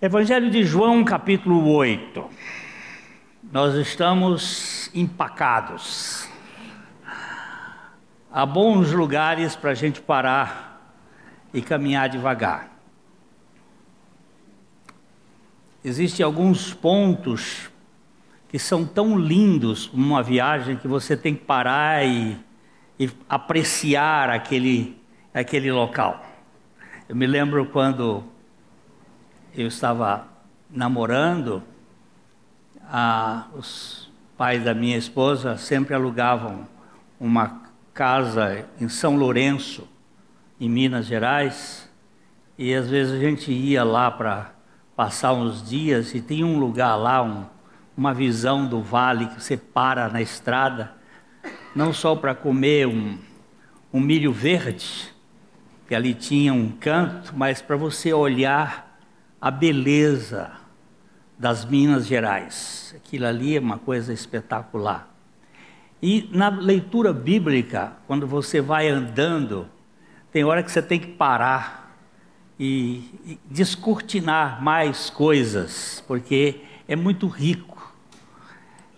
Evangelho 0.00 0.50
de 0.50 0.62
João, 0.62 1.02
capítulo 1.02 1.66
8. 1.72 2.28
Nós 3.50 3.74
estamos 3.76 4.90
empacados. 4.94 6.28
Há 8.30 8.44
bons 8.44 8.92
lugares 8.92 9.56
para 9.56 9.70
a 9.70 9.74
gente 9.74 10.02
parar 10.02 10.94
e 11.54 11.62
caminhar 11.62 12.10
devagar. 12.10 12.70
Existem 15.82 16.22
alguns 16.22 16.74
pontos 16.74 17.70
que 18.50 18.58
são 18.58 18.84
tão 18.84 19.18
lindos 19.18 19.90
numa 19.94 20.22
viagem 20.22 20.76
que 20.76 20.86
você 20.86 21.16
tem 21.16 21.34
que 21.34 21.44
parar 21.46 22.04
e, 22.04 22.36
e 23.00 23.10
apreciar 23.30 24.28
aquele, 24.28 25.00
aquele 25.32 25.72
local. 25.72 26.22
Eu 27.08 27.16
me 27.16 27.26
lembro 27.26 27.64
quando 27.64 28.35
eu 29.56 29.68
estava 29.68 30.28
namorando, 30.70 31.62
os 33.54 34.12
pais 34.36 34.62
da 34.62 34.74
minha 34.74 34.98
esposa 34.98 35.56
sempre 35.56 35.94
alugavam 35.94 36.68
uma 37.18 37.62
casa 37.94 38.66
em 38.78 38.86
São 38.90 39.16
Lourenço, 39.16 39.88
em 40.60 40.68
Minas 40.68 41.06
Gerais, 41.06 41.90
e 42.58 42.74
às 42.74 42.90
vezes 42.90 43.14
a 43.14 43.18
gente 43.18 43.50
ia 43.50 43.82
lá 43.82 44.10
para 44.10 44.52
passar 44.94 45.32
uns 45.32 45.66
dias 45.66 46.14
e 46.14 46.20
tem 46.20 46.44
um 46.44 46.58
lugar 46.58 46.94
lá, 46.96 47.22
um, 47.22 47.46
uma 47.96 48.12
visão 48.12 48.66
do 48.66 48.82
vale 48.82 49.26
que 49.26 49.42
você 49.42 49.56
para 49.56 50.10
na 50.10 50.20
estrada, 50.20 50.92
não 51.74 51.94
só 51.94 52.14
para 52.14 52.34
comer 52.34 52.86
um, 52.86 53.18
um 53.90 54.00
milho 54.00 54.32
verde, 54.32 55.14
que 55.88 55.94
ali 55.94 56.12
tinha 56.12 56.52
um 56.52 56.70
canto, 56.70 57.32
mas 57.34 57.62
para 57.62 57.76
você 57.76 58.12
olhar 58.12 58.85
a 59.40 59.50
beleza 59.50 60.52
das 61.38 61.64
Minas 61.64 62.06
Gerais. 62.06 62.94
Aquilo 62.96 63.26
ali 63.26 63.56
é 63.56 63.60
uma 63.60 63.78
coisa 63.78 64.12
espetacular. 64.12 65.14
E 66.02 66.28
na 66.32 66.48
leitura 66.48 67.12
bíblica, 67.12 67.94
quando 68.06 68.26
você 68.26 68.60
vai 68.60 68.88
andando, 68.88 69.66
tem 70.32 70.44
hora 70.44 70.62
que 70.62 70.70
você 70.70 70.82
tem 70.82 70.98
que 70.98 71.08
parar 71.08 71.96
e, 72.58 73.10
e 73.24 73.38
descortinar 73.50 74.62
mais 74.62 75.10
coisas, 75.10 76.02
porque 76.06 76.60
é 76.86 76.96
muito 76.96 77.26
rico. 77.26 77.94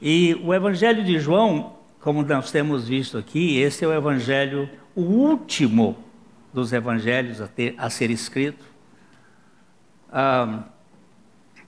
E 0.01 0.41
o 0.45 0.55
Evangelho 0.55 1.05
de 1.05 1.19
João, 1.19 1.77
como 2.01 2.23
nós 2.23 2.51
temos 2.51 2.89
visto 2.89 3.19
aqui, 3.19 3.59
esse 3.59 3.85
é 3.85 3.89
o 3.89 3.93
Evangelho, 3.93 4.69
o 4.95 5.03
último 5.03 5.97
dos 6.53 6.73
Evangelhos 6.73 7.41
a, 7.41 7.49
ter, 7.49 7.75
a 7.77 7.91
ser 7.91 8.11
escrito. 8.11 8.65
Ah, 10.11 10.65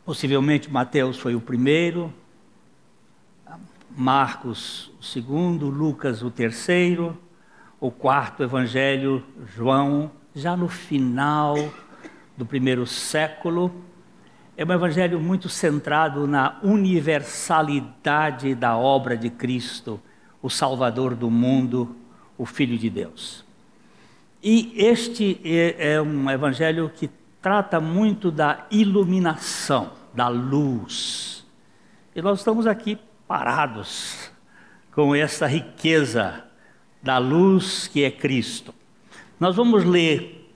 possivelmente 0.02 0.70
Mateus 0.70 1.18
foi 1.18 1.34
o 1.34 1.40
primeiro, 1.40 2.10
Marcos 3.94 4.90
o 4.98 5.02
segundo, 5.02 5.68
Lucas 5.68 6.22
o 6.22 6.30
terceiro, 6.30 7.18
o 7.78 7.90
quarto 7.90 8.42
evangelho, 8.42 9.22
João, 9.54 10.10
já 10.34 10.56
no 10.56 10.68
final 10.68 11.54
do 12.34 12.46
primeiro 12.46 12.86
século. 12.86 13.70
É 14.56 14.64
um 14.64 14.72
evangelho 14.72 15.20
muito 15.20 15.50
centrado 15.50 16.26
na 16.26 16.58
universalidade 16.62 18.54
da 18.54 18.74
obra 18.74 19.18
de 19.18 19.28
Cristo, 19.28 20.00
o 20.40 20.48
Salvador 20.48 21.14
do 21.14 21.30
mundo, 21.30 21.94
o 22.38 22.46
Filho 22.46 22.78
de 22.78 22.88
Deus. 22.88 23.44
E 24.42 24.72
este 24.76 25.38
é, 25.44 25.92
é 25.94 26.00
um 26.00 26.30
evangelho 26.30 26.90
que 26.94 27.10
trata 27.40 27.80
muito 27.80 28.30
da 28.30 28.66
iluminação, 28.70 29.92
da 30.14 30.28
luz. 30.28 31.46
E 32.14 32.20
nós 32.20 32.38
estamos 32.38 32.66
aqui 32.66 32.98
parados 33.26 34.30
com 34.92 35.14
essa 35.14 35.46
riqueza 35.46 36.44
da 37.02 37.18
luz 37.18 37.86
que 37.86 38.04
é 38.04 38.10
Cristo. 38.10 38.74
Nós 39.38 39.56
vamos 39.56 39.84
ler, 39.84 40.52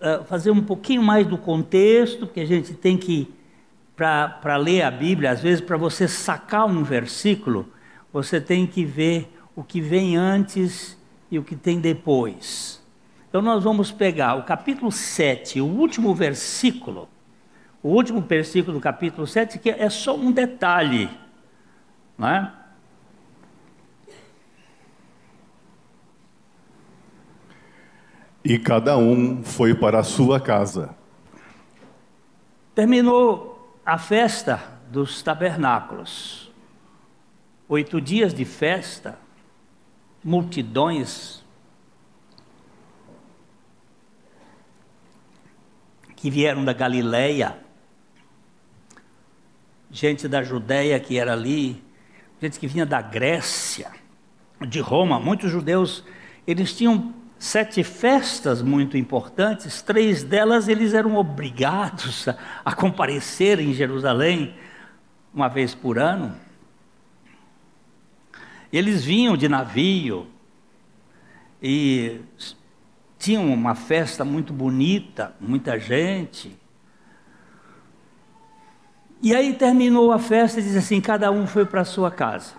uh, 0.00 0.24
fazer 0.24 0.50
um 0.50 0.62
pouquinho 0.62 1.02
mais 1.02 1.26
do 1.26 1.38
contexto, 1.38 2.26
porque 2.26 2.40
a 2.40 2.46
gente 2.46 2.74
tem 2.74 2.96
que, 2.96 3.32
para 3.94 4.56
ler 4.56 4.82
a 4.82 4.90
Bíblia, 4.90 5.30
às 5.30 5.40
vezes, 5.40 5.60
para 5.60 5.76
você 5.76 6.08
sacar 6.08 6.66
um 6.66 6.82
versículo, 6.82 7.68
você 8.12 8.40
tem 8.40 8.66
que 8.66 8.84
ver 8.84 9.32
o 9.54 9.62
que 9.62 9.80
vem 9.80 10.16
antes 10.16 10.98
e 11.30 11.38
o 11.38 11.44
que 11.44 11.54
tem 11.54 11.80
depois. 11.80 12.84
Então 13.36 13.44
nós 13.44 13.64
vamos 13.64 13.92
pegar 13.92 14.34
o 14.36 14.44
capítulo 14.44 14.90
7, 14.90 15.60
o 15.60 15.66
último 15.66 16.14
versículo, 16.14 17.06
o 17.82 17.90
último 17.90 18.22
versículo 18.22 18.78
do 18.78 18.80
capítulo 18.80 19.26
7, 19.26 19.58
que 19.58 19.68
é 19.68 19.90
só 19.90 20.16
um 20.16 20.32
detalhe, 20.32 21.10
não 22.16 22.28
é? 22.28 22.50
E 28.42 28.58
cada 28.58 28.96
um 28.96 29.44
foi 29.44 29.74
para 29.74 29.98
a 29.98 30.02
sua 30.02 30.40
casa. 30.40 30.96
Terminou 32.74 33.78
a 33.84 33.98
festa 33.98 34.62
dos 34.90 35.20
tabernáculos. 35.20 36.50
Oito 37.68 38.00
dias 38.00 38.32
de 38.32 38.46
festa, 38.46 39.18
multidões 40.24 41.44
que 46.26 46.30
vieram 46.30 46.64
da 46.64 46.72
Galileia, 46.72 47.56
gente 49.88 50.26
da 50.26 50.42
Judéia 50.42 50.98
que 50.98 51.16
era 51.16 51.32
ali, 51.32 51.80
gente 52.42 52.58
que 52.58 52.66
vinha 52.66 52.84
da 52.84 53.00
Grécia, 53.00 53.92
de 54.66 54.80
Roma, 54.80 55.20
muitos 55.20 55.52
judeus, 55.52 56.02
eles 56.44 56.76
tinham 56.76 57.14
sete 57.38 57.84
festas 57.84 58.60
muito 58.60 58.96
importantes, 58.96 59.80
três 59.82 60.24
delas 60.24 60.66
eles 60.66 60.94
eram 60.94 61.14
obrigados 61.14 62.26
a, 62.64 62.74
comparecer 62.74 63.60
em 63.60 63.72
Jerusalém 63.72 64.52
uma 65.32 65.46
vez 65.46 65.76
por 65.76 65.96
ano. 65.96 66.36
Eles 68.72 69.04
vinham 69.04 69.36
de 69.36 69.48
navio 69.48 70.26
e 71.62 72.20
tinham 73.18 73.52
uma 73.52 73.74
festa 73.74 74.24
muito 74.24 74.52
bonita, 74.52 75.34
muita 75.40 75.78
gente. 75.78 76.56
E 79.22 79.34
aí 79.34 79.54
terminou 79.54 80.12
a 80.12 80.18
festa 80.18 80.60
e 80.60 80.62
diz 80.62 80.76
assim: 80.76 81.00
cada 81.00 81.30
um 81.30 81.46
foi 81.46 81.64
para 81.64 81.80
a 81.80 81.84
sua 81.84 82.10
casa. 82.10 82.54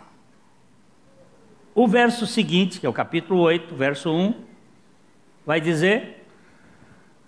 O 1.74 1.88
verso 1.88 2.26
seguinte, 2.26 2.80
que 2.80 2.86
é 2.86 2.90
o 2.90 2.94
capítulo 2.94 3.40
8, 3.42 3.76
verso 3.76 4.12
1, 4.12 4.34
vai 5.46 5.62
dizer: 5.62 6.26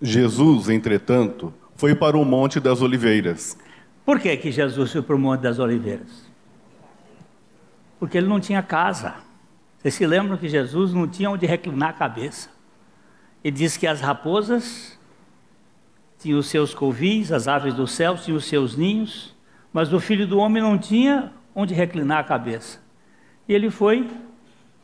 Jesus, 0.01 0.69
entretanto, 0.69 1.53
foi 1.75 1.93
para 1.93 2.17
o 2.17 2.25
Monte 2.25 2.59
das 2.59 2.81
Oliveiras. 2.81 3.57
Por 4.05 4.19
que, 4.19 4.35
que 4.37 4.51
Jesus 4.51 4.91
foi 4.91 5.01
para 5.03 5.15
o 5.15 5.19
Monte 5.19 5.41
das 5.41 5.59
Oliveiras? 5.59 6.27
Porque 7.99 8.17
ele 8.17 8.27
não 8.27 8.39
tinha 8.39 8.63
casa. 8.63 9.15
Vocês 9.77 9.93
se 9.93 10.05
lembram 10.07 10.35
que 10.35 10.49
Jesus 10.49 10.93
não 10.93 11.07
tinha 11.07 11.29
onde 11.29 11.45
reclinar 11.45 11.91
a 11.91 11.93
cabeça. 11.93 12.49
Ele 13.43 13.55
diz 13.55 13.77
que 13.77 13.87
as 13.87 14.01
raposas 14.01 14.97
tinham 16.17 16.39
os 16.39 16.47
seus 16.47 16.73
covis, 16.73 17.31
as 17.31 17.47
aves 17.47 17.73
do 17.73 17.87
céu 17.87 18.17
tinham 18.17 18.37
os 18.37 18.45
seus 18.45 18.75
ninhos, 18.75 19.35
mas 19.71 19.93
o 19.93 19.99
filho 19.99 20.27
do 20.27 20.37
homem 20.37 20.61
não 20.61 20.77
tinha 20.77 21.31
onde 21.55 21.73
reclinar 21.73 22.19
a 22.19 22.23
cabeça. 22.23 22.81
E 23.47 23.53
ele 23.53 23.69
foi, 23.69 24.09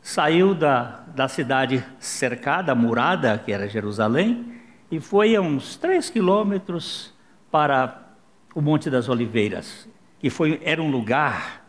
saiu 0.00 0.54
da, 0.54 1.04
da 1.14 1.28
cidade 1.28 1.84
cercada, 1.98 2.74
murada, 2.74 3.38
que 3.38 3.52
era 3.52 3.68
Jerusalém, 3.68 4.54
e 4.90 5.00
foi 5.00 5.36
a 5.36 5.40
uns 5.40 5.76
três 5.76 6.08
quilômetros 6.08 7.12
para 7.50 8.06
o 8.54 8.62
Monte 8.62 8.88
das 8.88 9.08
Oliveiras, 9.08 9.88
que 10.18 10.30
foi, 10.30 10.60
era 10.64 10.82
um 10.82 10.90
lugar 10.90 11.66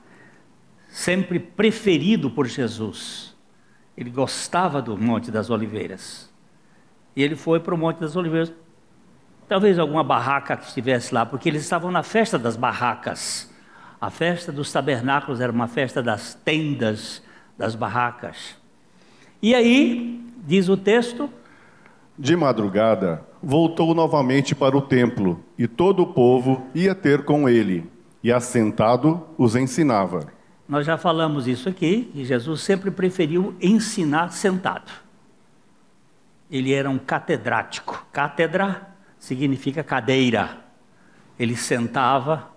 sempre 0.90 1.40
preferido 1.40 2.30
por 2.30 2.48
Jesus. 2.48 3.36
Ele 3.98 4.10
gostava 4.10 4.82
do 4.82 4.98
Monte 4.98 5.30
das 5.30 5.50
Oliveiras. 5.50 6.32
E 7.18 7.24
ele 7.24 7.36
foi 7.36 7.60
para 7.60 7.74
o 7.74 7.78
Monte 7.78 8.00
das 8.00 8.16
Oliveiras. 8.16 8.54
Talvez 9.50 9.80
alguma 9.80 10.04
barraca 10.04 10.56
que 10.56 10.68
estivesse 10.68 11.12
lá, 11.12 11.26
porque 11.26 11.50
eles 11.50 11.64
estavam 11.64 11.90
na 11.90 12.04
festa 12.04 12.38
das 12.38 12.56
barracas. 12.56 13.52
A 14.00 14.12
festa 14.12 14.52
dos 14.52 14.72
tabernáculos 14.72 15.42
era 15.42 15.52
uma 15.52 15.68
festa 15.68 16.04
das 16.04 16.36
tendas, 16.36 17.24
das 17.58 17.74
barracas. 17.74 18.56
E 19.42 19.56
aí, 19.56 20.24
diz 20.46 20.70
o 20.70 20.78
texto. 20.78 21.28
De 22.16 22.36
madrugada, 22.36 23.26
voltou 23.42 23.96
novamente 23.96 24.54
para 24.54 24.78
o 24.78 24.82
templo, 24.82 25.44
e 25.58 25.68
todo 25.68 26.04
o 26.04 26.14
povo 26.14 26.68
ia 26.76 26.94
ter 26.94 27.26
com 27.26 27.50
ele, 27.50 27.90
e 28.24 28.32
assentado 28.32 29.24
os 29.40 29.56
ensinava. 29.56 30.28
Nós 30.70 30.86
já 30.86 31.00
falamos 31.00 31.48
isso 31.48 31.68
aqui, 31.68 32.12
que 32.14 32.24
Jesus 32.24 32.62
sempre 32.62 32.92
preferiu 32.92 33.56
ensinar 33.60 34.32
sentado 34.34 35.07
ele 36.50 36.74
era 36.74 36.90
um 36.90 36.98
catedrático. 36.98 38.06
Cátedra 38.12 38.96
significa 39.20 39.84
cadeira. 39.84 40.66
ele 41.40 41.56
sentava 41.56 42.52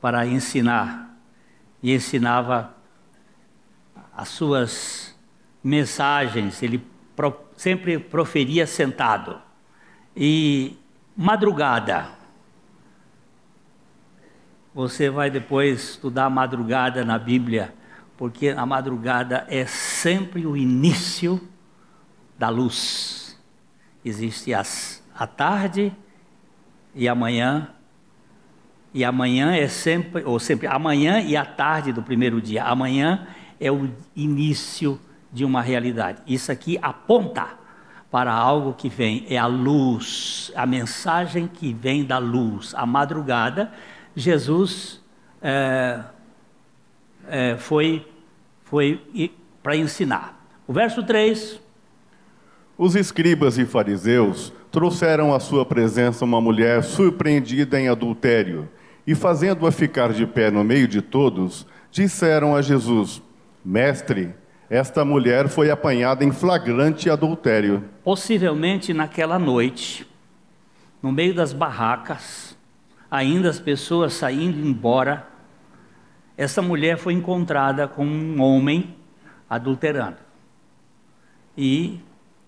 para 0.00 0.26
ensinar 0.26 1.16
e 1.82 1.94
ensinava 1.94 2.74
as 4.14 4.28
suas 4.28 5.16
mensagens, 5.62 6.62
ele 6.62 6.84
sempre 7.56 7.98
proferia 7.98 8.66
sentado. 8.66 9.40
E 10.14 10.78
madrugada, 11.16 12.08
você 14.74 15.08
vai 15.08 15.30
depois 15.30 15.90
estudar 15.90 16.28
madrugada 16.28 17.04
na 17.04 17.18
Bíblia, 17.18 17.74
porque 18.16 18.48
a 18.48 18.66
madrugada 18.66 19.46
é 19.48 19.64
sempre 19.64 20.46
o 20.46 20.56
início 20.56 21.40
da 22.38 22.48
luz. 22.48 23.38
Existe 24.04 24.54
as, 24.54 25.02
a 25.14 25.26
tarde 25.26 25.92
e 26.94 27.08
amanhã, 27.08 27.68
e 28.94 29.04
amanhã 29.04 29.54
é 29.54 29.68
sempre, 29.68 30.24
ou 30.24 30.38
sempre, 30.38 30.66
amanhã 30.66 31.20
e 31.20 31.36
a 31.36 31.44
tarde 31.44 31.92
do 31.92 32.02
primeiro 32.02 32.40
dia. 32.40 32.64
Amanhã 32.64 33.26
é 33.60 33.70
o 33.70 33.90
início 34.14 35.00
de 35.32 35.44
uma 35.44 35.60
realidade. 35.60 36.22
Isso 36.26 36.50
aqui 36.50 36.78
aponta 36.80 37.48
para 38.10 38.32
algo 38.32 38.72
que 38.72 38.88
vem, 38.88 39.26
é 39.28 39.36
a 39.36 39.46
luz, 39.46 40.50
a 40.54 40.64
mensagem 40.64 41.46
que 41.46 41.72
vem 41.72 42.04
da 42.04 42.18
luz. 42.18 42.74
A 42.74 42.86
madrugada, 42.86 43.72
Jesus 44.14 45.02
é, 45.42 46.00
é, 47.28 47.56
foi, 47.56 48.10
foi 48.64 49.30
para 49.62 49.76
ensinar. 49.76 50.40
O 50.66 50.72
verso 50.72 51.02
3. 51.02 51.65
Os 52.78 52.94
escribas 52.94 53.56
e 53.56 53.64
fariseus 53.64 54.52
trouxeram 54.70 55.34
à 55.34 55.40
sua 55.40 55.64
presença 55.64 56.26
uma 56.26 56.42
mulher 56.42 56.84
surpreendida 56.84 57.80
em 57.80 57.88
adultério 57.88 58.68
e, 59.06 59.14
fazendo-a 59.14 59.72
ficar 59.72 60.12
de 60.12 60.26
pé 60.26 60.50
no 60.50 60.62
meio 60.62 60.86
de 60.86 61.00
todos, 61.00 61.66
disseram 61.90 62.54
a 62.54 62.60
Jesus: 62.60 63.22
Mestre, 63.64 64.34
esta 64.68 65.06
mulher 65.06 65.48
foi 65.48 65.70
apanhada 65.70 66.22
em 66.22 66.30
flagrante 66.30 67.08
adultério. 67.08 67.82
Possivelmente 68.04 68.92
naquela 68.92 69.38
noite, 69.38 70.06
no 71.02 71.10
meio 71.10 71.34
das 71.34 71.54
barracas, 71.54 72.58
ainda 73.10 73.48
as 73.48 73.58
pessoas 73.58 74.12
saindo 74.12 74.58
embora, 74.58 75.26
essa 76.36 76.60
mulher 76.60 76.98
foi 76.98 77.14
encontrada 77.14 77.88
com 77.88 78.04
um 78.04 78.42
homem 78.42 78.94
adulterando. 79.48 80.18
E 81.56 82.00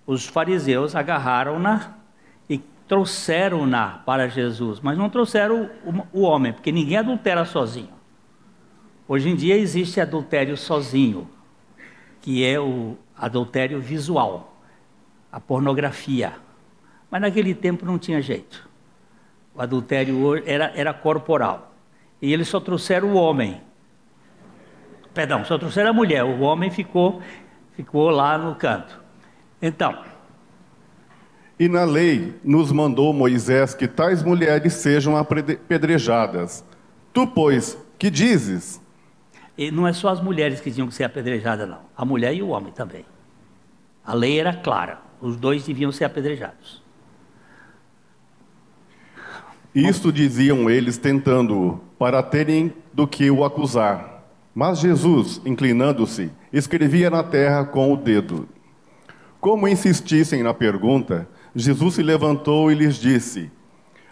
os 0.09 0.25
fariseus 0.25 0.97
agarraram-na 0.97 1.99
e 2.49 2.57
trouxeram-na 2.89 4.01
para 4.07 4.27
Jesus, 4.27 4.81
mas 4.81 4.97
não 4.97 5.11
trouxeram 5.11 5.69
o, 6.15 6.23
homem, 6.23 6.51
porque 6.51 6.73
ninguém 6.73 6.97
adultera 6.97 7.45
sozinho. 7.45 7.93
Hoje 9.07 9.29
em 9.29 9.37
dia 9.37 9.55
existe 9.55 10.01
adultério 10.01 10.57
sozinho, 10.57 11.29
que 12.23 12.43
é 12.43 12.59
o 12.59 12.97
adultério 13.15 13.83
visual, 13.83 14.59
a 15.31 15.39
pornografia. 15.39 16.33
Mas 17.11 17.21
naquele 17.21 17.55
tempo 17.55 17.85
não 17.85 17.99
tinha 17.99 18.23
jeito. 18.23 18.67
O 19.55 19.61
adultério 19.61 20.43
era, 20.49 20.73
era 20.75 20.95
corporal. 20.95 21.75
E 22.23 22.33
eles 22.33 22.49
só 22.49 22.59
trouxeram 22.59 23.13
o 23.13 23.17
homem. 23.17 23.61
Perdão, 25.13 25.45
só 25.45 25.59
trouxeram 25.59 25.91
a 25.91 25.93
mulher. 25.93 26.25
O 26.25 26.41
homem 26.41 26.71
ficou, 26.71 27.21
ficou 27.75 28.09
lá 28.09 28.39
no 28.39 28.55
canto. 28.55 29.08
Então. 29.61 30.05
E 31.59 31.69
na 31.69 31.85
lei 31.85 32.39
nos 32.45 32.71
mandou 32.71 33.13
Moisés 33.13 33.75
que 33.75 33.89
tais 33.89 34.23
mulheres 34.23 34.75
sejam 34.75 35.17
apedrejadas. 35.17 36.65
Tu, 37.13 37.27
pois, 37.27 37.77
que 37.99 38.11
dizes? 38.11 38.81
E 39.57 39.73
não 39.73 39.89
é 39.89 39.93
só 39.93 40.11
as 40.11 40.21
mulheres 40.21 40.61
que 40.61 40.71
tinham 40.71 40.87
que 40.87 40.95
ser 40.95 41.05
apedrejadas, 41.05 41.69
não. 41.69 41.81
A 41.97 42.05
mulher 42.05 42.33
e 42.33 42.43
o 42.43 42.49
homem 42.49 42.73
também. 42.73 43.05
A 44.05 44.15
lei 44.15 44.39
era 44.39 44.55
clara. 44.55 45.01
Os 45.21 45.37
dois 45.37 45.65
deviam 45.65 45.91
ser 45.91 46.05
apedrejados. 46.05 46.81
Isto 49.75 50.13
diziam 50.13 50.71
eles 50.71 50.97
tentando-o, 50.97 51.79
para 51.99 52.23
terem 52.23 52.73
do 52.93 53.07
que 53.07 53.31
o 53.31 53.45
acusar. 53.45 54.25
Mas 54.55 54.79
Jesus, 54.79 55.43
inclinando-se, 55.45 56.31
escrevia 56.53 57.11
na 57.11 57.23
terra 57.23 57.65
com 57.65 57.93
o 57.93 57.97
dedo. 57.97 58.49
Como 59.41 59.69
insistissem 59.69 60.43
na 60.43 60.53
pergunta, 60.53 61.29
Jesus 61.55 61.95
se 61.95 62.03
levantou 62.03 62.71
e 62.71 62.75
lhes 62.75 62.97
disse: 62.97 63.51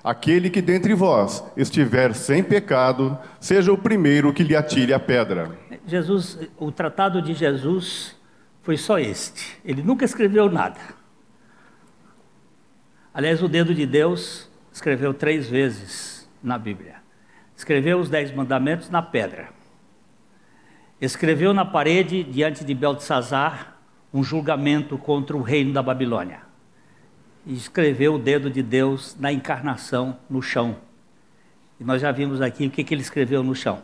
Aquele 0.02 0.48
que 0.48 0.62
dentre 0.62 0.94
vós 0.94 1.42
estiver 1.56 2.14
sem 2.14 2.42
pecado, 2.42 3.18
seja 3.40 3.72
o 3.72 3.78
primeiro 3.78 4.32
que 4.32 4.44
lhe 4.44 4.54
atire 4.54 4.92
a 4.92 5.00
pedra. 5.00 5.58
Jesus, 5.86 6.38
o 6.56 6.70
tratado 6.70 7.20
de 7.20 7.34
Jesus 7.34 8.16
foi 8.62 8.76
só 8.76 8.98
este. 8.98 9.58
Ele 9.64 9.82
nunca 9.82 10.04
escreveu 10.04 10.50
nada. 10.50 10.80
Aliás, 13.12 13.42
o 13.42 13.48
dedo 13.48 13.74
de 13.74 13.86
Deus 13.86 14.48
escreveu 14.72 15.12
três 15.14 15.48
vezes 15.48 16.28
na 16.42 16.58
Bíblia. 16.58 16.96
Escreveu 17.56 17.98
os 17.98 18.10
dez 18.10 18.32
mandamentos 18.32 18.90
na 18.90 19.02
pedra. 19.02 19.48
Escreveu 21.00 21.52
na 21.52 21.64
parede, 21.64 22.22
diante 22.22 22.64
de 22.64 22.74
Beltesazar, 22.74 23.75
um 24.16 24.24
julgamento 24.24 24.96
contra 24.96 25.36
o 25.36 25.42
reino 25.42 25.72
da 25.72 25.82
Babilônia 25.82 26.40
e 27.44 27.54
escreveu 27.54 28.14
o 28.14 28.18
dedo 28.18 28.50
de 28.50 28.62
Deus 28.62 29.14
na 29.20 29.30
encarnação 29.30 30.18
no 30.28 30.40
chão. 30.40 30.76
E 31.78 31.84
nós 31.84 32.00
já 32.00 32.10
vimos 32.10 32.40
aqui 32.40 32.66
o 32.66 32.70
que, 32.70 32.82
que 32.82 32.94
ele 32.94 33.02
escreveu 33.02 33.42
no 33.42 33.54
chão. 33.54 33.82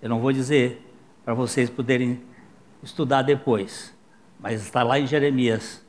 Eu 0.00 0.08
não 0.08 0.18
vou 0.18 0.32
dizer 0.32 0.82
para 1.24 1.34
vocês 1.34 1.68
poderem 1.68 2.20
estudar 2.82 3.20
depois, 3.20 3.94
mas 4.40 4.62
está 4.62 4.82
lá 4.82 4.98
em 4.98 5.06
Jeremias, 5.06 5.84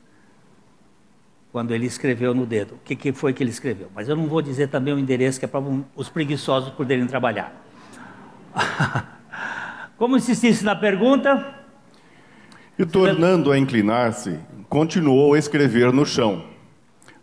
quando 1.50 1.72
ele 1.72 1.86
escreveu 1.86 2.34
no 2.34 2.44
dedo. 2.44 2.74
O 2.74 2.78
que, 2.84 2.94
que 2.94 3.12
foi 3.12 3.32
que 3.32 3.42
ele 3.42 3.50
escreveu? 3.50 3.90
Mas 3.94 4.08
eu 4.08 4.14
não 4.14 4.26
vou 4.26 4.42
dizer 4.42 4.68
também 4.68 4.92
o 4.92 4.98
endereço, 4.98 5.38
que 5.38 5.46
é 5.46 5.48
para 5.48 5.62
os 5.96 6.10
preguiçosos 6.10 6.70
poderem 6.70 7.06
trabalhar. 7.06 7.64
Como 9.96 10.16
insistisse 10.16 10.62
na 10.62 10.76
pergunta. 10.76 11.57
E 12.78 12.86
tornando 12.86 13.50
a 13.50 13.58
inclinar-se, 13.58 14.38
continuou 14.68 15.34
a 15.34 15.38
escrever 15.38 15.92
no 15.92 16.06
chão. 16.06 16.44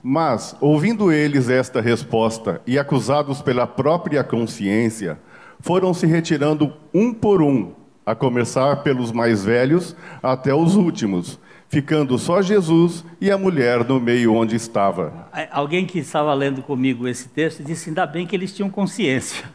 Mas, 0.03 0.55
ouvindo 0.59 1.11
eles 1.11 1.49
esta 1.49 1.79
resposta 1.79 2.61
e 2.67 2.77
acusados 2.77 3.41
pela 3.41 3.65
própria 3.65 4.23
consciência, 4.23 5.17
foram 5.61 5.93
se 5.93 6.05
retirando 6.05 6.73
um 6.93 7.13
por 7.13 7.41
um, 7.41 7.71
a 8.05 8.13
começar 8.13 8.83
pelos 8.83 9.11
mais 9.11 9.45
velhos 9.45 9.95
até 10.21 10.53
os 10.53 10.75
últimos, 10.75 11.39
ficando 11.69 12.19
só 12.19 12.41
Jesus 12.41 13.05
e 13.19 13.31
a 13.31 13.37
mulher 13.37 13.83
no 13.83 13.99
meio 13.99 14.33
onde 14.33 14.55
estava. 14.55 15.29
Alguém 15.49 15.85
que 15.85 15.99
estava 15.99 16.33
lendo 16.33 16.61
comigo 16.61 17.07
esse 17.07 17.29
texto 17.29 17.63
disse: 17.63 17.89
ainda 17.89 18.05
bem 18.05 18.27
que 18.27 18.35
eles 18.35 18.53
tinham 18.53 18.69
consciência. 18.69 19.45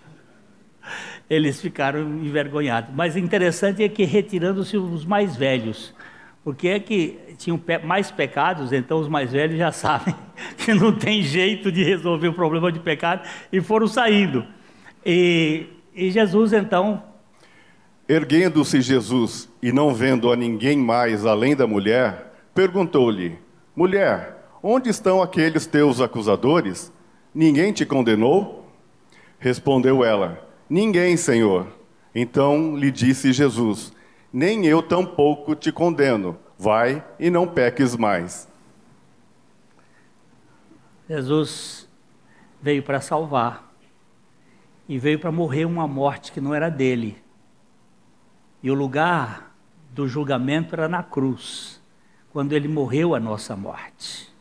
Eles 1.30 1.60
ficaram 1.60 2.00
envergonhados. 2.00 2.92
Mas 2.92 3.16
interessante 3.16 3.84
é 3.84 3.88
que 3.88 4.04
retirando-se 4.04 4.76
os 4.76 5.04
mais 5.04 5.36
velhos. 5.36 5.94
Porque 6.42 6.68
é 6.68 6.80
que 6.80 7.18
tinham 7.38 7.60
mais 7.84 8.10
pecados, 8.10 8.72
então 8.72 8.98
os 8.98 9.08
mais 9.08 9.30
velhos 9.30 9.56
já 9.56 9.70
sabem 9.72 10.14
que 10.56 10.74
não 10.74 10.92
tem 10.92 11.22
jeito 11.22 11.70
de 11.70 11.84
resolver 11.84 12.28
o 12.28 12.34
problema 12.34 12.72
de 12.72 12.80
pecado 12.80 13.28
e 13.52 13.60
foram 13.60 13.86
saindo. 13.86 14.44
E, 15.06 15.66
e 15.94 16.10
Jesus 16.10 16.52
então. 16.52 17.02
Erguendo-se 18.08 18.80
Jesus 18.80 19.48
e 19.62 19.70
não 19.70 19.94
vendo 19.94 20.32
a 20.32 20.36
ninguém 20.36 20.76
mais 20.76 21.24
além 21.24 21.54
da 21.54 21.66
mulher, 21.66 22.32
perguntou-lhe: 22.52 23.38
Mulher, 23.76 24.36
onde 24.62 24.90
estão 24.90 25.22
aqueles 25.22 25.66
teus 25.66 26.00
acusadores? 26.00 26.92
Ninguém 27.32 27.72
te 27.72 27.86
condenou? 27.86 28.66
Respondeu 29.38 30.04
ela: 30.04 30.49
Ninguém, 30.70 31.16
Senhor. 31.16 31.66
Então 32.14 32.76
lhe 32.76 32.92
disse 32.92 33.32
Jesus: 33.32 33.92
nem 34.32 34.64
eu 34.66 34.80
tampouco 34.80 35.56
te 35.56 35.72
condeno. 35.72 36.38
Vai 36.56 37.04
e 37.18 37.28
não 37.28 37.48
peques 37.48 37.96
mais. 37.96 38.48
Jesus 41.08 41.88
veio 42.62 42.82
para 42.84 43.00
salvar 43.00 43.72
e 44.88 44.96
veio 44.98 45.18
para 45.18 45.32
morrer 45.32 45.64
uma 45.64 45.88
morte 45.88 46.30
que 46.30 46.40
não 46.40 46.54
era 46.54 46.68
dele. 46.68 47.18
E 48.62 48.70
o 48.70 48.74
lugar 48.74 49.52
do 49.90 50.06
julgamento 50.06 50.74
era 50.76 50.86
na 50.86 51.02
cruz, 51.02 51.82
quando 52.32 52.52
ele 52.52 52.68
morreu 52.68 53.14
a 53.14 53.18
nossa 53.18 53.56
morte, 53.56 54.32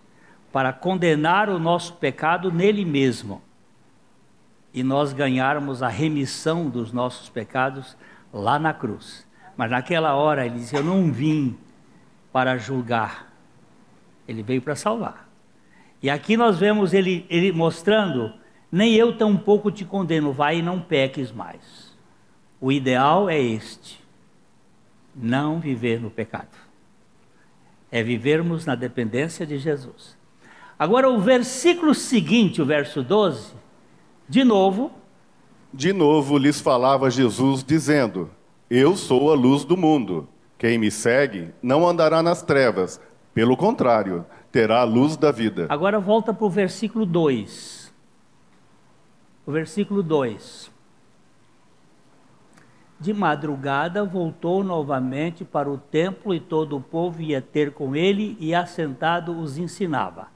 para 0.51 0.71
condenar 0.71 1.49
o 1.49 1.57
nosso 1.57 1.93
pecado 1.93 2.51
nele 2.51 2.85
mesmo 2.85 3.41
e 4.73 4.83
nós 4.83 5.13
ganharmos 5.13 5.81
a 5.81 5.87
remissão 5.87 6.69
dos 6.69 6.91
nossos 6.91 7.29
pecados 7.29 7.97
lá 8.33 8.59
na 8.59 8.73
cruz. 8.73 9.27
Mas 9.57 9.71
naquela 9.71 10.15
hora 10.15 10.45
ele 10.45 10.59
disse: 10.59 10.75
Eu 10.75 10.83
não 10.83 11.11
vim 11.11 11.57
para 12.31 12.57
julgar, 12.57 13.33
ele 14.27 14.43
veio 14.43 14.61
para 14.61 14.75
salvar. 14.75 15.27
E 16.01 16.09
aqui 16.09 16.37
nós 16.37 16.57
vemos 16.59 16.93
ele, 16.93 17.25
ele 17.29 17.51
mostrando 17.51 18.33
nem 18.71 18.93
eu 18.93 19.17
tampouco 19.17 19.71
te 19.71 19.83
condeno, 19.83 20.31
vai 20.31 20.59
e 20.59 20.61
não 20.61 20.79
peques 20.79 21.31
mais. 21.31 21.97
O 22.61 22.71
ideal 22.71 23.29
é 23.29 23.39
este: 23.39 23.99
não 25.15 25.59
viver 25.59 25.99
no 25.99 26.09
pecado. 26.09 26.57
É 27.91 28.03
vivermos 28.03 28.65
na 28.65 28.75
dependência 28.75 29.45
de 29.45 29.57
Jesus. 29.57 30.17
Agora, 30.77 31.09
o 31.09 31.19
versículo 31.19 31.93
seguinte, 31.93 32.61
o 32.61 32.65
verso 32.65 33.01
12, 33.01 33.53
de 34.29 34.43
novo. 34.43 34.91
De 35.73 35.91
novo 35.91 36.37
lhes 36.37 36.61
falava 36.61 37.09
Jesus, 37.09 37.63
dizendo: 37.63 38.29
Eu 38.69 38.95
sou 38.95 39.31
a 39.31 39.35
luz 39.35 39.65
do 39.65 39.75
mundo. 39.75 40.29
Quem 40.57 40.77
me 40.77 40.91
segue 40.91 41.49
não 41.61 41.87
andará 41.87 42.21
nas 42.21 42.43
trevas, 42.43 43.01
pelo 43.33 43.57
contrário, 43.57 44.25
terá 44.51 44.81
a 44.81 44.83
luz 44.83 45.17
da 45.17 45.31
vida. 45.31 45.65
Agora 45.69 45.99
volta 45.99 46.33
para 46.33 46.45
o 46.45 46.49
versículo 46.49 47.05
2. 47.05 47.91
O 49.45 49.51
versículo 49.51 50.03
2. 50.03 50.69
De 52.99 53.13
madrugada 53.13 54.03
voltou 54.03 54.63
novamente 54.63 55.45
para 55.45 55.69
o 55.69 55.77
templo 55.77 56.35
e 56.35 56.39
todo 56.39 56.75
o 56.75 56.81
povo 56.81 57.21
ia 57.21 57.41
ter 57.41 57.71
com 57.71 57.95
ele 57.95 58.37
e 58.39 58.53
assentado 58.53 59.39
os 59.39 59.57
ensinava. 59.57 60.27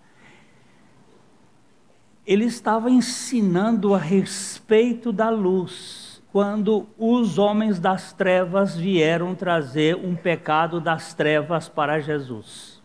Ele 2.26 2.46
estava 2.46 2.90
ensinando 2.90 3.94
a 3.94 3.98
respeito 3.98 5.12
da 5.12 5.30
luz 5.30 6.22
quando 6.32 6.88
os 6.98 7.38
homens 7.38 7.80
das 7.80 8.12
trevas 8.12 8.76
vieram 8.76 9.36
trazer 9.36 9.96
um 9.96 10.16
pecado 10.16 10.82
das 10.82 11.14
trevas 11.14 11.70
para 11.70 12.00
Jesus. 12.00 12.82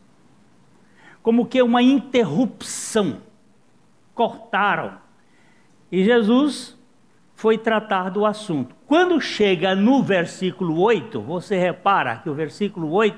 Como 1.23 1.47
que 1.47 1.62
uma 1.62 1.83
interrupção. 1.83 3.23
Cortaram. 4.14 4.99
E 5.90 6.04
Jesus 6.04 6.76
foi 7.35 7.57
tratar 7.57 8.11
do 8.11 8.26
assunto. 8.26 8.75
Quando 8.87 9.21
chega 9.21 9.75
no 9.75 10.02
versículo 10.02 10.80
8, 10.80 11.21
você 11.21 11.57
repara 11.57 12.16
que 12.16 12.28
o 12.28 12.35
versículo 12.35 12.90
8, 12.90 13.16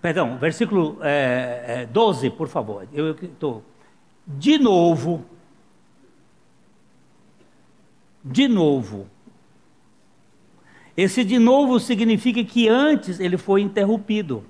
perdão, 0.00 0.38
versículo 0.38 0.98
é, 1.02 1.64
é, 1.82 1.86
12, 1.86 2.30
por 2.30 2.46
favor, 2.46 2.86
eu 2.92 3.10
estou. 3.10 3.64
De 4.24 4.56
novo, 4.56 5.24
de 8.24 8.48
novo. 8.48 9.08
Esse 10.96 11.24
de 11.24 11.38
novo 11.38 11.80
significa 11.80 12.44
que 12.44 12.68
antes 12.68 13.20
ele 13.20 13.36
foi 13.36 13.62
interrompido. 13.62 14.44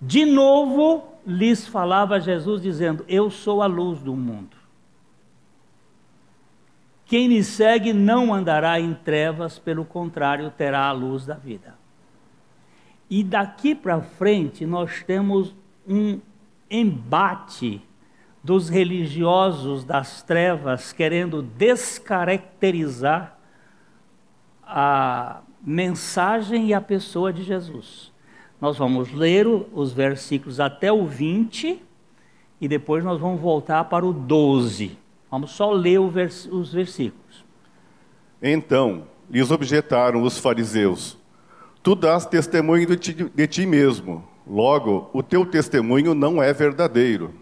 De 0.00 0.24
novo 0.24 1.04
lhes 1.26 1.66
falava 1.66 2.20
Jesus 2.20 2.60
dizendo: 2.60 3.04
Eu 3.08 3.30
sou 3.30 3.62
a 3.62 3.66
luz 3.66 4.00
do 4.00 4.16
mundo. 4.16 4.56
Quem 7.06 7.28
me 7.28 7.44
segue 7.44 7.92
não 7.92 8.32
andará 8.32 8.80
em 8.80 8.94
trevas, 8.94 9.58
pelo 9.58 9.84
contrário, 9.84 10.50
terá 10.50 10.86
a 10.86 10.92
luz 10.92 11.26
da 11.26 11.34
vida. 11.34 11.76
E 13.08 13.22
daqui 13.22 13.74
para 13.74 14.00
frente 14.00 14.64
nós 14.64 15.02
temos 15.06 15.54
um 15.86 16.18
embate 16.70 17.82
dos 18.42 18.68
religiosos 18.68 19.84
das 19.84 20.22
trevas 20.22 20.92
querendo 20.92 21.42
descaracterizar 21.42 23.38
a 24.64 25.42
mensagem 25.62 26.68
e 26.68 26.74
a 26.74 26.80
pessoa 26.80 27.32
de 27.32 27.42
Jesus. 27.44 28.10
Nós 28.60 28.76
vamos 28.78 29.12
ler 29.12 29.46
os 29.46 29.92
versículos 29.92 30.58
até 30.60 30.92
o 30.92 31.06
20 31.06 31.80
e 32.60 32.68
depois 32.68 33.04
nós 33.04 33.20
vamos 33.20 33.40
voltar 33.40 33.84
para 33.84 34.06
o 34.06 34.12
12. 34.12 34.96
Vamos 35.30 35.52
só 35.52 35.70
ler 35.72 35.98
os 35.98 36.72
versículos. 36.72 37.44
Então 38.40 39.04
lhes 39.30 39.50
objetaram 39.50 40.22
os 40.22 40.38
fariseus: 40.38 41.16
Tu 41.82 41.94
dás 41.94 42.26
testemunho 42.26 42.86
de 42.86 42.96
ti, 42.96 43.12
de 43.12 43.46
ti 43.46 43.66
mesmo, 43.66 44.24
logo 44.46 45.10
o 45.12 45.22
teu 45.22 45.46
testemunho 45.46 46.14
não 46.14 46.42
é 46.42 46.52
verdadeiro. 46.52 47.41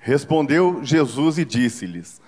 Respondeu 0.00 0.80
Jesus 0.82 1.36
e 1.38 1.44
disse-lhes: 1.44 2.20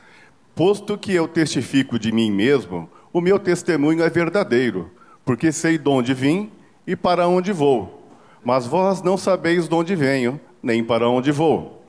Posto 0.54 0.98
que 0.98 1.12
eu 1.14 1.26
testifico 1.26 1.98
de 1.98 2.12
mim 2.12 2.30
mesmo, 2.30 2.88
o 3.10 3.20
meu 3.20 3.38
testemunho 3.38 4.02
é 4.02 4.10
verdadeiro, 4.10 4.90
porque 5.24 5.50
sei 5.50 5.78
de 5.78 5.88
onde 5.88 6.12
vim 6.12 6.50
e 6.86 6.94
para 6.94 7.26
onde 7.26 7.50
vou. 7.50 8.06
Mas 8.44 8.66
vós 8.66 9.00
não 9.00 9.16
sabeis 9.16 9.68
de 9.68 9.74
onde 9.74 9.96
venho, 9.96 10.38
nem 10.62 10.84
para 10.84 11.08
onde 11.08 11.32
vou. 11.32 11.82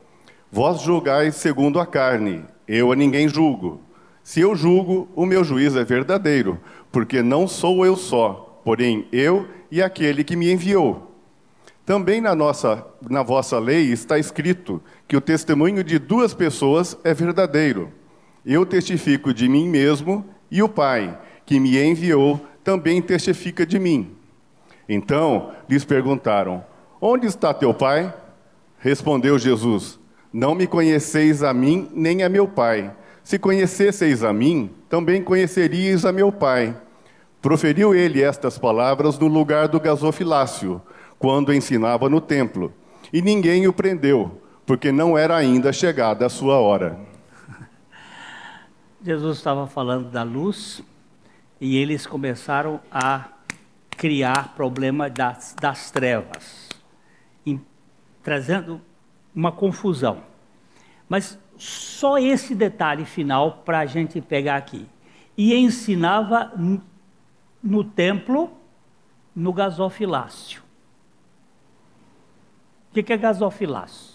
Vós 0.50 0.82
julgais 0.82 1.36
segundo 1.36 1.80
a 1.80 1.86
carne, 1.86 2.46
eu 2.66 2.92
a 2.92 2.96
ninguém 2.96 3.28
julgo. 3.28 3.82
Se 4.24 4.40
eu 4.40 4.56
julgo, 4.56 5.10
o 5.13 5.25
meu 5.25 5.44
juízo 5.44 5.78
é 5.78 5.84
verdadeiro, 5.84 6.58
porque 6.92 7.22
não 7.22 7.46
sou 7.46 7.86
eu 7.86 7.98
só, 7.98 8.62
porém 8.63 9.06
eu 9.12 9.46
e 9.70 9.82
aquele 9.82 10.24
que 10.24 10.38
me 10.38 10.50
enviou. 10.50 11.12
Também 11.86 12.22
na 12.22 12.34
nossa, 12.34 12.86
na 13.10 13.22
vossa 13.24 13.60
lei 13.60 13.92
está 13.92 14.18
escrito 14.18 14.82
que 15.13 15.17
o 15.17 15.22
testemunho 15.22 15.84
de 15.84 16.00
duas 16.00 16.34
pessoas 16.34 16.98
é 17.03 17.13
verdadeiro. 17.13 17.91
Eu 18.43 18.65
testifico 18.65 19.32
de 19.32 19.48
mim 19.48 19.70
mesmo 19.70 20.25
e 20.50 20.63
o 20.63 20.67
Pai, 20.67 21.15
que 21.46 21.60
me 21.60 21.77
enviou, 21.77 22.41
também 22.63 23.00
testifica 23.00 23.63
de 23.63 23.77
mim. 23.77 24.15
Então 24.89 25.51
lhes 25.70 25.86
perguntaram: 25.86 26.65
Onde 27.00 27.27
está 27.27 27.53
teu 27.53 27.75
pai? 27.75 28.12
Respondeu 28.79 29.38
Jesus: 29.38 30.00
não 30.34 30.55
me 30.55 30.65
conheceis 30.65 31.43
a 31.43 31.53
mim 31.53 31.91
nem 31.93 32.24
a 32.24 32.27
meu 32.27 32.48
Pai. 32.48 32.91
Se 33.24 33.38
conhecesseis 33.38 34.24
a 34.24 34.34
mim, 34.34 34.72
também 34.89 35.22
conheceríeis 35.22 36.05
a 36.05 36.12
meu 36.12 36.32
Pai. 36.32 36.75
Proferiu 37.39 37.93
ele 37.93 38.24
estas 38.24 38.58
palavras 38.58 39.20
no 39.20 39.27
lugar 39.27 39.67
do 39.67 39.79
gasofilácio, 39.79 40.82
quando 41.20 41.53
ensinava 41.53 42.10
no 42.10 42.20
templo. 42.20 42.74
E 43.13 43.22
ninguém 43.22 43.67
o 43.67 43.74
prendeu, 43.74 44.41
porque 44.65 44.91
não 44.91 45.17
era 45.17 45.36
ainda 45.36 45.74
chegada 45.74 46.25
a 46.25 46.29
sua 46.29 46.60
hora. 46.60 47.00
Jesus 49.03 49.38
estava 49.38 49.67
falando 49.67 50.10
da 50.10 50.24
luz 50.24 50.82
e 51.60 51.77
eles 51.77 52.05
começaram 52.05 52.79
a 52.91 53.29
criar 53.91 54.53
problema 54.55 55.10
das, 55.10 55.55
das 55.60 55.91
trevas, 55.91 56.70
em, 57.46 57.62
trazendo 58.22 58.82
uma 59.34 59.51
confusão. 59.51 60.24
Mas 61.08 61.38
só 61.58 62.17
esse 62.17 62.55
detalhe 62.55 63.05
final 63.05 63.62
para 63.65 63.79
a 63.79 63.86
gente 63.86 64.20
pegar 64.20 64.58
aqui. 64.58 64.88
E 65.38 65.53
ensinava 65.55 66.51
no 67.62 67.84
templo, 67.84 68.51
no 69.36 69.51
gasofilácio. 69.51 70.62
O 72.91 73.01
que 73.01 73.12
é 73.12 73.17
gasofilácio? 73.17 74.12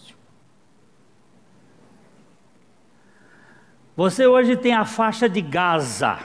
Você 3.98 4.28
hoje 4.28 4.56
tem 4.56 4.72
a 4.72 4.84
faixa 4.84 5.28
de 5.28 5.40
Gaza, 5.40 6.20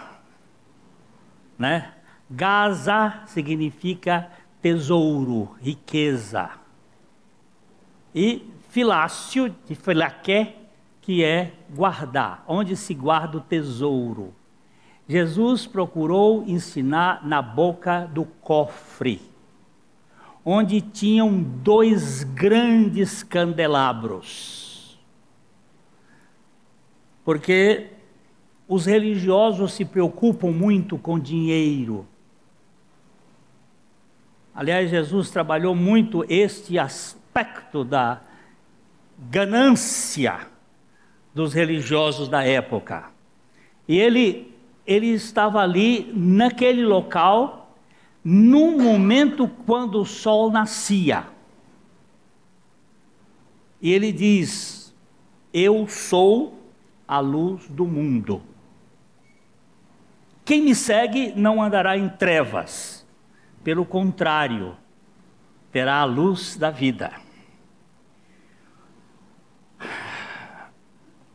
né? 1.58 1.92
Gaza 2.30 3.24
significa 3.25 4.30
tesouro, 4.62 5.56
riqueza. 5.60 6.51
E 8.13 8.48
Filácio, 8.70 9.56
de 9.65 9.74
filaqué, 9.74 10.56
que 11.01 11.24
é 11.24 11.51
guardar, 11.75 12.44
onde 12.48 12.75
se 12.75 12.94
guarda 12.94 13.39
o 13.39 13.42
tesouro. 13.42 14.36
Jesus 15.10 15.65
procurou 15.65 16.44
ensinar 16.46 17.25
na 17.25 17.42
boca 17.42 18.08
do 18.13 18.24
cofre, 18.24 19.20
onde 20.46 20.80
tinham 20.80 21.42
dois 21.42 22.24
grandes 22.24 23.24
candelabros. 23.24 24.62
Porque 27.24 27.88
os 28.68 28.86
religiosos 28.86 29.74
se 29.74 29.86
preocupam 29.86 30.51
muito 30.51 30.98
com 30.98 31.20
dinheiro. 31.20 32.06
Aliás, 34.56 34.89
Jesus 34.89 35.30
trabalhou 35.30 35.74
muito 35.74 36.25
este 36.30 36.77
aspecto 36.77 37.84
da 37.84 38.22
ganância 39.30 40.48
dos 41.34 41.53
religiosos 41.53 42.27
da 42.27 42.44
época. 42.44 43.06
E 43.88 43.98
ele, 43.98 44.53
ele 44.86 45.08
estava 45.08 45.60
ali 45.60 46.12
naquele 46.13 46.86
local, 46.86 47.75
num 48.24 48.82
momento 48.82 49.48
quando 49.65 50.01
o 50.01 50.06
sol 50.06 50.51
nascia. 50.51 51.25
E 53.82 53.92
ele 53.92 54.12
diz: 54.12 54.94
Eu 55.51 55.88
sou 55.88 56.62
a 57.13 57.20
luz 57.20 57.67
do 57.70 57.86
mundo. 57.86 58.41
Quem 60.43 60.63
me 60.63 60.74
segue 60.74 61.32
não 61.36 61.62
andará 61.62 61.96
em 61.96 62.10
trevas, 62.10 63.05
pelo 63.63 63.86
contrário, 63.86 64.75
terá 65.72 65.98
a 65.98 66.05
luz 66.05 66.58
da 66.58 66.72
vida. 66.72 67.12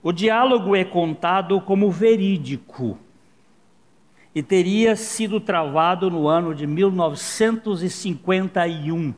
O 0.03 0.11
diálogo 0.11 0.75
é 0.75 0.85
contado 0.85 1.61
como 1.61 1.93
verídico 1.93 2.99
e 4.35 4.43
teria 4.43 4.97
sido 4.97 5.39
travado 5.39 6.11
no 6.11 6.27
ano 6.27 6.57
de 6.57 6.67
1951 6.67 9.15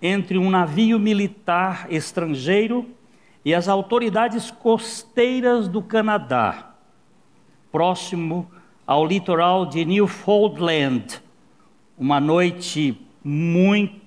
entre 0.00 0.38
um 0.38 0.48
navio 0.48 1.00
militar 1.00 1.88
estrangeiro 1.90 2.99
e 3.44 3.54
as 3.54 3.68
autoridades 3.68 4.50
costeiras 4.50 5.68
do 5.68 5.82
Canadá, 5.82 6.74
próximo 7.72 8.50
ao 8.86 9.06
litoral 9.06 9.66
de 9.66 9.84
Newfoundland, 9.84 11.22
uma 11.96 12.18
noite 12.20 13.00
muito 13.22 14.00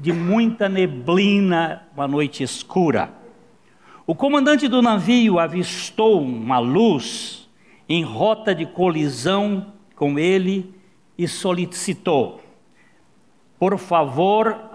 de 0.00 0.12
muita 0.12 0.68
neblina, 0.68 1.82
uma 1.94 2.08
noite 2.08 2.42
escura. 2.42 3.12
O 4.06 4.14
comandante 4.14 4.66
do 4.68 4.80
navio 4.80 5.38
avistou 5.38 6.22
uma 6.22 6.58
luz 6.58 7.48
em 7.88 8.02
rota 8.02 8.54
de 8.54 8.66
colisão 8.66 9.72
com 9.94 10.18
ele 10.18 10.74
e 11.16 11.26
solicitou: 11.28 12.40
por 13.58 13.76
favor, 13.76 14.70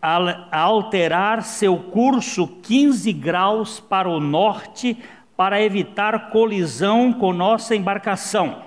alterar 0.00 1.42
seu 1.42 1.76
curso 1.76 2.46
15 2.46 3.12
graus 3.12 3.80
para 3.80 4.08
o 4.08 4.20
norte 4.20 4.96
para 5.36 5.62
evitar 5.62 6.30
colisão 6.30 7.12
com 7.12 7.32
nossa 7.32 7.74
embarcação. 7.74 8.64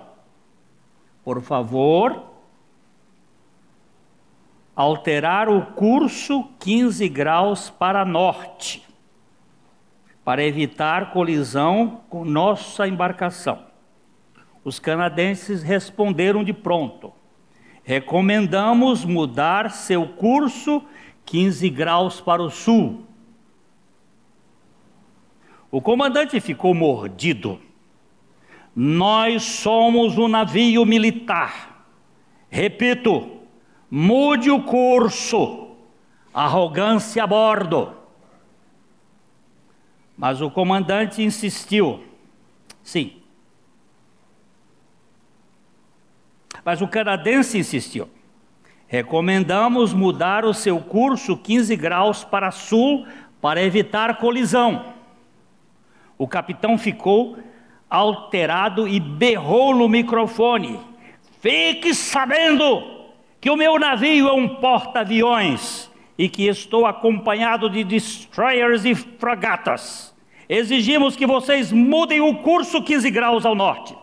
Por 1.24 1.42
favor, 1.42 2.24
alterar 4.76 5.50
o 5.50 5.66
curso 5.68 6.46
15 6.60 7.08
graus 7.10 7.70
para 7.70 8.06
norte 8.06 8.92
para 10.24 10.44
evitar 10.44 11.12
colisão 11.12 12.02
com 12.10 12.24
nossa 12.24 12.88
embarcação. 12.88 13.60
Os 14.64 14.80
canadenses 14.80 15.64
responderam 15.64 16.44
de 16.44 16.54
pronto: 16.54 17.12
recomendamos 17.84 19.04
mudar 19.04 19.72
seu 19.72 20.08
curso 20.08 20.84
15 21.26 21.70
graus 21.70 22.20
para 22.20 22.42
o 22.42 22.50
sul. 22.50 23.06
O 25.72 25.82
comandante 25.82 26.40
ficou 26.42 26.74
mordido. 26.74 27.60
Nós 28.76 29.44
somos 29.44 30.18
um 30.18 30.28
navio 30.28 30.86
militar. 30.86 31.86
Repito, 32.50 33.40
mude 33.90 34.52
o 34.52 34.64
curso. 34.64 35.70
Arrogância 36.34 37.24
a 37.24 37.28
bordo. 37.28 37.94
Mas 40.18 40.42
o 40.42 40.52
comandante 40.52 41.24
insistiu. 41.24 42.04
Sim. 42.84 43.22
Mas 46.64 46.82
o 46.82 46.88
canadense 46.88 47.58
insistiu. 47.58 48.10
Recomendamos 48.92 49.94
mudar 49.94 50.44
o 50.44 50.54
seu 50.54 50.78
curso 50.78 51.38
15 51.38 51.78
graus 51.78 52.26
para 52.26 52.52
sul 52.52 53.08
para 53.40 53.64
evitar 53.64 54.18
colisão. 54.18 54.84
O 56.18 56.28
capitão 56.28 56.78
ficou 56.78 57.38
alterado 57.90 58.90
e 58.90 59.00
berrou 59.00 59.74
no 59.74 59.88
microfone: 59.88 60.78
Fique 61.40 61.96
sabendo 61.96 62.84
que 63.40 63.50
o 63.50 63.56
meu 63.56 63.80
navio 63.80 64.28
é 64.28 64.34
um 64.34 64.58
porta-aviões 64.58 65.90
e 66.18 66.28
que 66.28 66.48
estou 66.48 66.86
acompanhado 66.86 67.70
de 67.70 67.86
destroyers 67.86 68.84
e 68.84 68.94
fragatas. 68.94 70.14
Exigimos 70.50 71.16
que 71.16 71.26
vocês 71.26 71.72
mudem 71.72 72.20
o 72.20 72.40
curso 72.40 72.84
15 72.84 73.10
graus 73.10 73.46
ao 73.46 73.56
norte. 73.56 73.96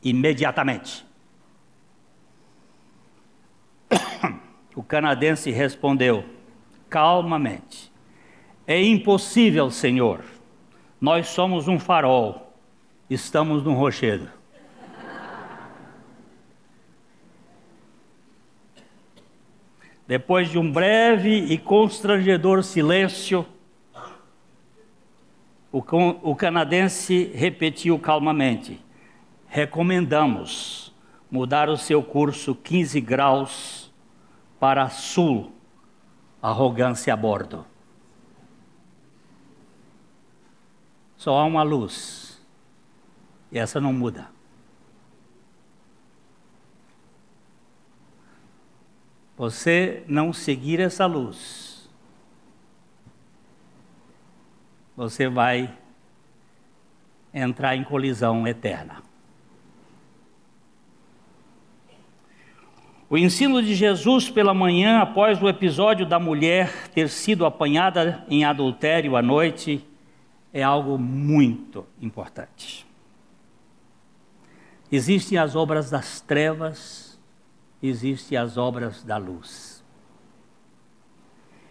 Imediatamente. 0.00 1.09
O 4.74 4.82
canadense 4.82 5.50
respondeu 5.50 6.24
calmamente: 6.88 7.90
É 8.66 8.80
impossível, 8.82 9.70
senhor. 9.70 10.24
Nós 11.00 11.28
somos 11.28 11.66
um 11.66 11.78
farol. 11.78 12.52
Estamos 13.08 13.64
num 13.64 13.74
rochedo. 13.74 14.28
Depois 20.06 20.50
de 20.50 20.58
um 20.58 20.70
breve 20.70 21.30
e 21.30 21.56
constrangedor 21.56 22.64
silêncio, 22.64 23.46
o, 25.72 26.34
canadense 26.34 27.30
repetiu 27.34 27.98
calmamente: 27.98 28.80
recomendamos 29.46 30.92
mudar 31.30 31.68
o 31.68 31.76
seu 31.76 32.02
curso 32.02 32.56
15 32.56 33.00
graus 33.00 33.89
para 34.60 34.90
sul, 34.90 35.50
arrogância 36.42 37.14
a 37.14 37.16
bordo. 37.16 37.66
Só 41.16 41.38
há 41.38 41.44
uma 41.44 41.62
luz, 41.62 42.40
e 43.50 43.58
essa 43.58 43.80
não 43.80 43.92
muda. 43.92 44.28
Você 49.36 50.04
não 50.06 50.34
seguir 50.34 50.80
essa 50.80 51.06
luz, 51.06 51.88
você 54.94 55.26
vai 55.28 55.74
entrar 57.32 57.74
em 57.74 57.82
colisão 57.82 58.46
eterna. 58.46 59.09
O 63.12 63.18
ensino 63.18 63.60
de 63.60 63.74
Jesus 63.74 64.30
pela 64.30 64.54
manhã, 64.54 65.00
após 65.00 65.42
o 65.42 65.48
episódio 65.48 66.06
da 66.06 66.20
mulher 66.20 66.88
ter 66.90 67.08
sido 67.08 67.44
apanhada 67.44 68.24
em 68.28 68.44
adultério 68.44 69.16
à 69.16 69.22
noite, 69.22 69.84
é 70.52 70.62
algo 70.62 70.96
muito 70.96 71.84
importante. 72.00 72.86
Existem 74.92 75.36
as 75.36 75.56
obras 75.56 75.90
das 75.90 76.20
trevas, 76.20 77.20
existem 77.82 78.38
as 78.38 78.56
obras 78.56 79.02
da 79.02 79.16
luz. 79.16 79.84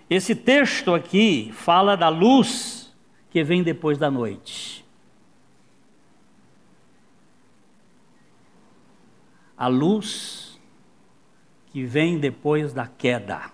Esse 0.10 0.36
texto 0.36 0.94
aqui 0.94 1.52
fala 1.54 1.96
da 1.96 2.10
luz 2.10 2.94
que 3.30 3.46
vem 3.46 3.64
depois 3.64 3.98
da 3.98 4.12
noite. 4.12 4.86
A 9.58 9.68
luz 9.68 10.49
que 11.80 11.86
vem 11.86 12.20
depois 12.20 12.74
da 12.74 12.86
queda. 12.88 13.54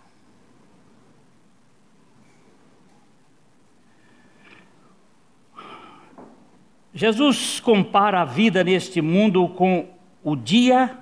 Jesus 6.91 7.59
compara 7.59 8.21
a 8.21 8.25
vida 8.25 8.63
neste 8.63 8.99
mundo 8.99 9.47
com 9.49 9.88
o 10.23 10.35
dia 10.35 10.97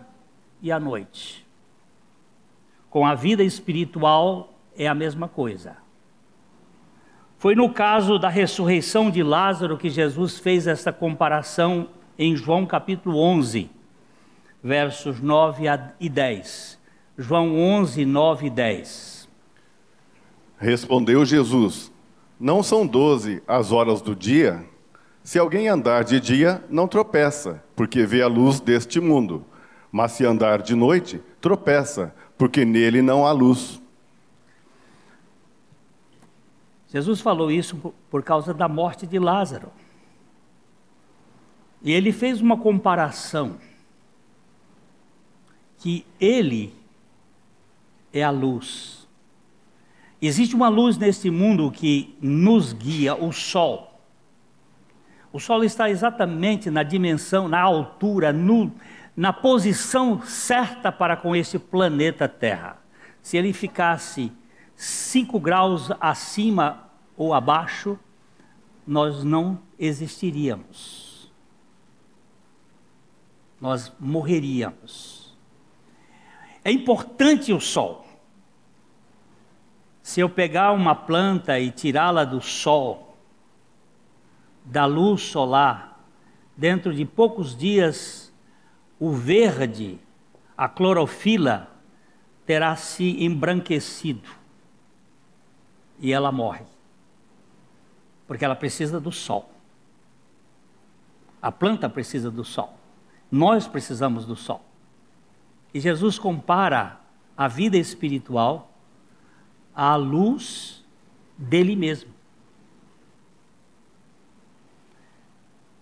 e 0.62 0.70
a 0.70 0.78
noite. 0.78 1.48
Com 2.90 3.06
a 3.06 3.16
vida 3.16 3.42
espiritual 3.42 4.54
é 4.76 4.86
a 4.86 4.94
mesma 4.94 5.30
coisa. 5.30 5.78
Foi 7.38 7.56
no 7.56 7.70
caso 7.70 8.20
da 8.20 8.28
ressurreição 8.28 9.10
de 9.10 9.24
Lázaro 9.24 9.78
que 9.78 9.90
Jesus 9.90 10.40
fez 10.40 10.68
essa 10.68 10.92
comparação 10.92 11.88
em 12.20 12.36
João 12.36 12.66
capítulo 12.66 13.18
11, 13.18 13.72
versos 14.62 15.22
9 15.22 15.64
e 16.02 16.10
10. 16.10 16.83
João 17.18 17.56
11, 17.56 18.06
9 18.06 18.48
e 18.48 18.50
10. 18.50 19.30
Respondeu 20.58 21.24
Jesus: 21.24 21.92
Não 22.40 22.64
são 22.64 22.88
doze 22.88 23.44
as 23.48 23.72
horas 23.72 24.02
do 24.02 24.16
dia? 24.16 24.66
Se 25.24 25.38
alguém 25.38 25.68
andar 25.68 26.04
de 26.04 26.20
dia, 26.20 26.64
não 26.70 26.88
tropeça, 26.88 27.64
porque 27.76 28.06
vê 28.06 28.22
a 28.22 28.28
luz 28.28 28.60
deste 28.60 29.00
mundo. 29.00 29.46
Mas 29.92 30.14
se 30.14 30.26
andar 30.26 30.62
de 30.62 30.74
noite, 30.74 31.22
tropeça, 31.40 32.14
porque 32.36 32.66
nele 32.66 33.02
não 33.02 33.28
há 33.28 33.32
luz. 33.32 33.80
Jesus 36.88 37.22
falou 37.22 37.52
isso 37.52 37.94
por 38.10 38.24
causa 38.24 38.54
da 38.54 38.68
morte 38.68 39.06
de 39.06 39.20
Lázaro. 39.20 39.72
E 41.82 41.92
ele 41.92 42.12
fez 42.12 42.42
uma 42.42 42.58
comparação 42.58 43.58
que 45.78 46.06
ele 46.20 46.74
é 48.14 48.24
a 48.24 48.30
luz. 48.30 49.08
Existe 50.22 50.56
uma 50.56 50.70
luz 50.70 50.98
neste 50.98 51.30
mundo 51.30 51.70
que 51.72 52.16
nos 52.22 52.72
guia, 52.72 53.16
o 53.16 53.34
sol. 53.34 54.00
O 55.34 55.40
sol 55.40 55.64
está 55.64 55.90
exatamente 55.90 56.70
na 56.70 56.84
dimensão, 56.84 57.48
na 57.48 57.60
altura, 57.60 58.32
no, 58.32 58.72
na 59.18 59.34
posição 59.34 60.22
certa 60.22 60.92
para 60.92 61.18
com 61.18 61.36
esse 61.36 61.58
planeta 61.58 62.30
Terra. 62.30 62.78
Se 63.22 63.36
ele 63.36 63.52
ficasse 63.52 64.32
5 64.76 65.40
graus 65.40 65.90
acima 66.00 66.90
ou 67.18 67.34
abaixo, 67.34 67.98
nós 68.86 69.24
não 69.24 69.60
existiríamos. 69.80 71.32
Nós 73.60 73.92
morreríamos. 74.00 75.23
É 76.64 76.72
importante 76.72 77.52
o 77.52 77.60
sol. 77.60 78.06
Se 80.02 80.20
eu 80.20 80.30
pegar 80.30 80.72
uma 80.72 80.96
planta 80.96 81.60
e 81.60 81.72
tirá-la 81.72 82.26
do 82.26 82.42
sol, 82.42 83.18
da 84.66 84.86
luz 84.86 85.22
solar, 85.22 86.00
dentro 86.56 86.94
de 86.94 87.06
poucos 87.06 87.58
dias, 87.58 88.34
o 89.00 89.12
verde, 89.12 90.00
a 90.58 90.70
clorofila, 90.70 91.70
terá 92.46 92.76
se 92.76 93.24
embranquecido 93.24 94.30
e 96.00 96.12
ela 96.12 96.32
morre. 96.32 96.66
Porque 98.28 98.44
ela 98.44 98.56
precisa 98.56 99.00
do 99.00 99.12
sol. 99.12 99.50
A 101.42 101.52
planta 101.52 101.90
precisa 101.90 102.32
do 102.32 102.44
sol. 102.44 102.78
Nós 103.32 103.68
precisamos 103.68 104.26
do 104.26 104.36
sol. 104.36 104.64
E 105.74 105.80
Jesus 105.80 106.20
compara 106.20 107.00
a 107.36 107.48
vida 107.48 107.78
espiritual 107.78 108.72
à 109.76 109.96
luz 109.96 110.84
dele 111.38 111.76
mesmo. 111.76 112.12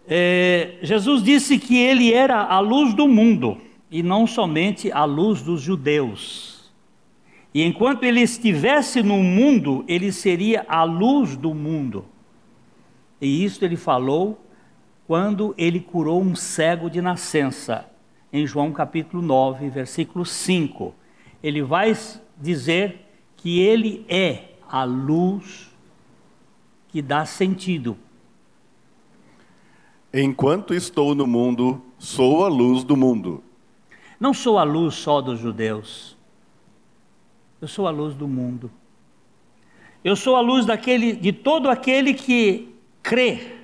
É, 0.07 0.77
Jesus 0.81 1.23
disse 1.23 1.59
que 1.59 1.77
ele 1.77 2.13
era 2.13 2.41
a 2.41 2.59
luz 2.59 2.93
do 2.93 3.07
mundo 3.07 3.57
e 3.89 4.01
não 4.01 4.25
somente 4.25 4.91
a 4.91 5.03
luz 5.03 5.41
dos 5.41 5.61
judeus. 5.61 6.71
E 7.53 7.61
enquanto 7.63 8.03
ele 8.03 8.21
estivesse 8.21 9.03
no 9.03 9.17
mundo, 9.17 9.83
ele 9.87 10.11
seria 10.11 10.65
a 10.67 10.83
luz 10.83 11.35
do 11.35 11.53
mundo. 11.53 12.05
E 13.19 13.43
isso 13.43 13.63
ele 13.63 13.75
falou 13.75 14.43
quando 15.05 15.53
ele 15.57 15.81
curou 15.81 16.21
um 16.21 16.33
cego 16.33 16.89
de 16.89 17.01
nascença, 17.01 17.90
em 18.31 18.45
João 18.47 18.71
capítulo 18.71 19.21
9, 19.21 19.69
versículo 19.69 20.25
5. 20.25 20.93
Ele 21.43 21.61
vai 21.61 21.95
dizer 22.37 23.07
que 23.37 23.59
ele 23.59 24.05
é 24.07 24.51
a 24.69 24.83
luz 24.83 25.69
que 26.89 27.01
dá 27.01 27.25
sentido. 27.25 27.97
Enquanto 30.13 30.73
estou 30.73 31.15
no 31.15 31.25
mundo, 31.25 31.81
sou 31.97 32.45
a 32.45 32.47
luz 32.47 32.83
do 32.83 32.97
mundo. 32.97 33.43
Não 34.19 34.33
sou 34.33 34.59
a 34.59 34.63
luz 34.63 34.95
só 34.95 35.21
dos 35.21 35.39
judeus. 35.39 36.17
Eu 37.61 37.67
sou 37.67 37.87
a 37.87 37.91
luz 37.91 38.13
do 38.15 38.27
mundo. 38.27 38.69
Eu 40.03 40.15
sou 40.15 40.35
a 40.35 40.41
luz 40.41 40.65
daquele, 40.65 41.13
de 41.13 41.31
todo 41.31 41.69
aquele 41.69 42.13
que 42.13 42.75
crê. 43.01 43.55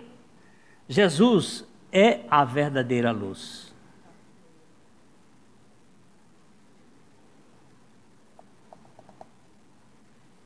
Jesus 0.88 1.66
é 1.92 2.22
a 2.30 2.46
verdadeira 2.46 3.12
luz. 3.12 3.67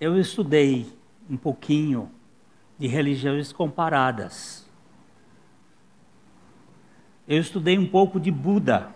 Eu 0.01 0.19
estudei 0.19 0.91
um 1.29 1.37
pouquinho 1.37 2.11
de 2.75 2.87
religiões 2.87 3.53
comparadas. 3.53 4.67
Eu 7.27 7.39
estudei 7.39 7.77
um 7.77 7.87
pouco 7.87 8.19
de 8.19 8.31
Buda 8.31 8.95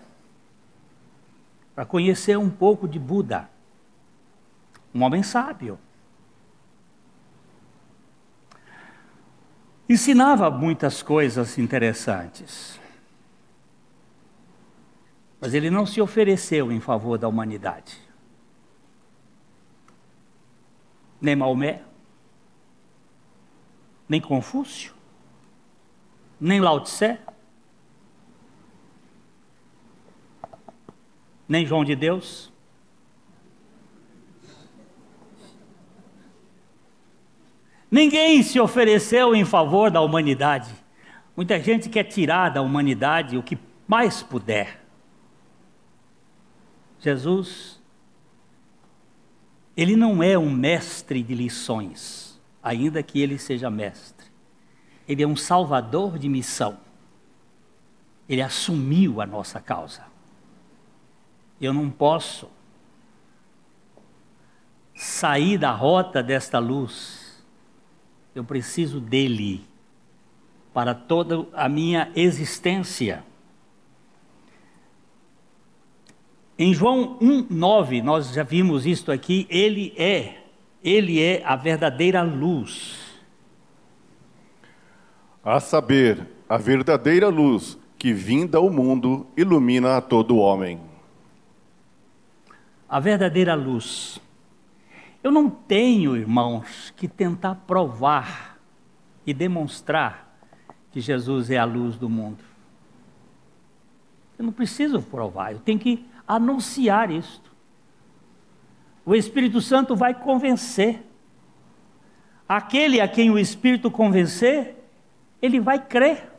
para 1.76 1.86
conhecer 1.86 2.40
um 2.40 2.50
pouco 2.50 2.88
de 2.88 2.98
Buda, 2.98 3.48
um 4.96 5.04
homem 5.04 5.22
sábio. 5.22 5.78
Ensinava 9.88 10.50
muitas 10.50 11.04
coisas 11.04 11.60
interessantes, 11.60 12.80
mas 15.40 15.54
ele 15.54 15.70
não 15.70 15.86
se 15.86 16.02
ofereceu 16.02 16.72
em 16.72 16.80
favor 16.80 17.20
da 17.20 17.28
humanidade. 17.28 18.05
Nem 21.22 21.36
Maomé, 21.36 21.82
nem 24.08 24.22
Confúcio, 24.22 24.94
nem 26.40 26.60
Lao 26.60 26.82
Tse, 26.82 27.18
nem 31.48 31.66
João 31.66 31.84
de 31.84 31.96
Deus. 31.96 32.52
Ninguém 37.90 38.44
se 38.44 38.60
ofereceu 38.60 39.34
em 39.34 39.46
favor 39.46 39.90
da 39.90 40.02
humanidade. 40.02 40.70
Muita 41.36 41.60
gente 41.60 41.90
quer 41.90 42.04
tirar 42.04 42.50
da 42.50 42.62
humanidade 42.62 43.38
o 43.38 43.44
que 43.44 43.58
mais 43.88 44.22
puder. 44.22 44.82
Jesus, 47.00 47.75
ele 49.76 49.96
não 49.96 50.24
é 50.24 50.38
um 50.38 50.50
mestre 50.50 51.22
de 51.22 51.36
lições, 51.36 52.40
ainda 52.64 53.04
que 53.04 53.20
ele 53.20 53.38
seja 53.38 53.70
mestre. 53.70 54.28
Ele 55.08 55.22
é 55.22 55.28
um 55.28 55.36
salvador 55.36 56.18
de 56.18 56.30
missão. 56.30 56.78
Ele 58.28 58.42
assumiu 58.42 59.22
a 59.22 59.26
nossa 59.26 59.60
causa. 59.60 60.04
Eu 61.60 61.74
não 61.74 61.90
posso 61.90 62.50
sair 64.96 65.58
da 65.58 65.72
rota 65.72 66.24
desta 66.24 66.58
luz. 66.58 67.46
Eu 68.34 68.44
preciso 68.44 69.00
dele 69.00 69.66
para 70.74 70.96
toda 70.96 71.48
a 71.54 71.70
minha 71.70 72.12
existência. 72.16 73.24
Em 76.58 76.74
João 76.74 77.18
1:9, 77.20 78.02
nós 78.02 78.34
já 78.34 78.44
vimos 78.44 78.86
isto 78.86 79.12
aqui, 79.12 79.46
ele 79.50 79.94
é, 79.98 80.44
ele 80.84 81.22
é 81.22 81.44
a 81.46 81.56
verdadeira 81.56 82.22
luz. 82.22 83.04
A 85.44 85.60
saber, 85.60 86.28
a 86.48 86.58
verdadeira 86.58 87.28
luz 87.28 87.78
que 87.98 88.14
vinda 88.14 88.58
ao 88.58 88.70
mundo 88.70 89.28
ilumina 89.36 89.98
a 89.98 90.02
todo 90.02 90.38
homem 90.38 90.80
a 92.96 93.00
verdadeira 93.00 93.54
luz. 93.56 94.20
Eu 95.24 95.32
não 95.32 95.50
tenho, 95.50 96.16
irmãos, 96.16 96.94
que 96.96 97.08
tentar 97.08 97.56
provar 97.68 98.58
e 99.26 99.34
demonstrar 99.34 100.40
que 100.92 101.02
Jesus 101.02 101.50
é 101.50 101.58
a 101.58 101.66
luz 101.66 101.98
do 101.98 102.08
mundo. 102.08 102.44
Eu 104.38 104.46
não 104.46 104.52
preciso 104.54 105.02
provar, 105.02 105.52
eu 105.52 105.60
tenho 105.60 105.80
que 105.80 106.06
anunciar 106.28 107.12
isto. 107.12 107.52
O 109.06 109.16
Espírito 109.16 109.62
Santo 109.62 109.96
vai 109.96 110.14
convencer. 110.14 111.04
Aquele 112.48 113.02
a 113.02 113.08
quem 113.08 113.30
o 113.30 113.40
Espírito 113.40 113.90
convencer, 113.90 114.76
ele 115.42 115.60
vai 115.60 115.80
crer 115.80 116.32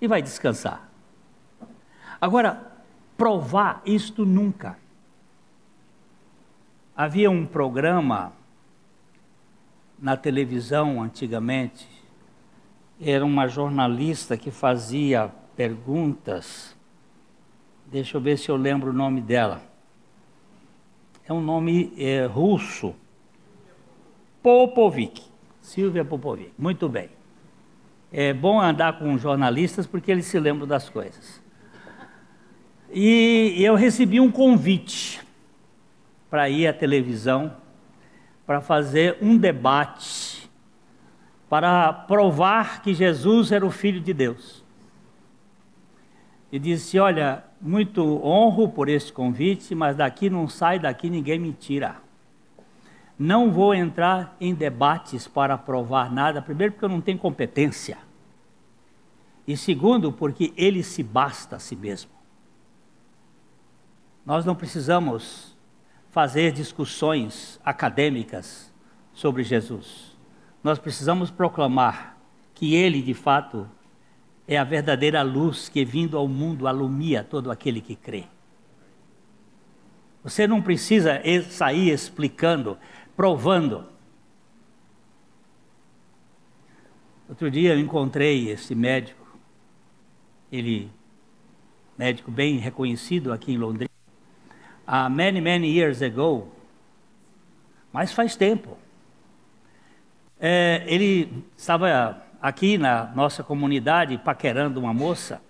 e 0.00 0.06
vai 0.06 0.22
descansar. 0.22 0.88
Agora, 2.20 2.72
provar 3.16 3.82
isto 3.84 4.24
nunca. 4.24 4.78
Havia 6.94 7.30
um 7.30 7.46
programa 7.46 8.32
na 9.98 10.16
televisão 10.16 11.02
antigamente, 11.02 11.88
era 13.00 13.24
uma 13.24 13.48
jornalista 13.48 14.36
que 14.36 14.50
fazia 14.50 15.32
perguntas. 15.54 16.75
Deixa 17.86 18.16
eu 18.16 18.20
ver 18.20 18.36
se 18.36 18.48
eu 18.48 18.56
lembro 18.56 18.90
o 18.90 18.92
nome 18.92 19.20
dela. 19.20 19.62
É 21.28 21.32
um 21.32 21.40
nome 21.40 21.92
é, 21.96 22.26
russo. 22.26 22.94
Popovic. 24.42 25.22
Silvia 25.60 26.04
Popovic. 26.04 26.52
Muito 26.58 26.88
bem. 26.88 27.10
É 28.12 28.32
bom 28.32 28.60
andar 28.60 28.98
com 28.98 29.16
jornalistas 29.18 29.86
porque 29.86 30.10
eles 30.10 30.26
se 30.26 30.38
lembram 30.38 30.66
das 30.66 30.88
coisas. 30.88 31.42
E 32.92 33.56
eu 33.58 33.74
recebi 33.74 34.20
um 34.20 34.30
convite 34.30 35.20
para 36.30 36.48
ir 36.48 36.66
à 36.66 36.72
televisão 36.72 37.56
para 38.44 38.60
fazer 38.60 39.18
um 39.20 39.36
debate 39.36 40.48
para 41.48 41.92
provar 41.92 42.82
que 42.82 42.92
Jesus 42.92 43.52
era 43.52 43.64
o 43.64 43.70
Filho 43.70 44.00
de 44.00 44.12
Deus. 44.12 44.65
E 46.50 46.58
disse: 46.58 46.98
Olha, 46.98 47.44
muito 47.60 48.02
honro 48.24 48.68
por 48.68 48.88
este 48.88 49.12
convite, 49.12 49.74
mas 49.74 49.96
daqui 49.96 50.30
não 50.30 50.48
sai, 50.48 50.78
daqui 50.78 51.10
ninguém 51.10 51.38
me 51.38 51.52
tira. 51.52 51.96
Não 53.18 53.50
vou 53.50 53.74
entrar 53.74 54.36
em 54.40 54.54
debates 54.54 55.26
para 55.26 55.56
provar 55.56 56.12
nada, 56.12 56.42
primeiro, 56.42 56.74
porque 56.74 56.84
eu 56.84 56.88
não 56.90 57.00
tenho 57.00 57.18
competência, 57.18 57.96
e 59.46 59.56
segundo, 59.56 60.12
porque 60.12 60.52
ele 60.56 60.82
se 60.82 61.02
basta 61.02 61.56
a 61.56 61.58
si 61.58 61.76
mesmo. 61.76 62.10
Nós 64.24 64.44
não 64.44 64.56
precisamos 64.56 65.56
fazer 66.10 66.50
discussões 66.50 67.60
acadêmicas 67.64 68.74
sobre 69.12 69.44
Jesus. 69.44 70.16
Nós 70.64 70.78
precisamos 70.78 71.30
proclamar 71.30 72.18
que 72.52 72.74
ele, 72.74 73.00
de 73.00 73.14
fato, 73.14 73.68
é 74.48 74.56
a 74.56 74.64
verdadeira 74.64 75.22
luz 75.22 75.68
que, 75.68 75.84
vindo 75.84 76.16
ao 76.16 76.28
mundo, 76.28 76.68
alumia 76.68 77.24
todo 77.24 77.50
aquele 77.50 77.80
que 77.80 77.96
crê. 77.96 78.24
Você 80.22 80.46
não 80.46 80.62
precisa 80.62 81.20
sair 81.50 81.90
explicando, 81.90 82.78
provando. 83.16 83.86
Outro 87.28 87.50
dia 87.50 87.74
eu 87.74 87.80
encontrei 87.80 88.50
esse 88.50 88.74
médico, 88.74 89.26
ele, 90.50 90.90
médico 91.98 92.30
bem 92.30 92.58
reconhecido 92.58 93.32
aqui 93.32 93.52
em 93.52 93.58
Londrina, 93.58 93.90
há 94.86 95.08
many, 95.08 95.40
many 95.40 95.68
years 95.68 96.02
ago, 96.02 96.52
mas 97.92 98.12
faz 98.12 98.36
tempo. 98.36 98.76
É, 100.38 100.84
ele 100.86 101.44
estava 101.56 102.25
aqui 102.40 102.78
na 102.78 103.06
nossa 103.14 103.42
comunidade 103.42 104.18
paquerando 104.18 104.80
uma 104.80 104.92
moça 104.92 105.40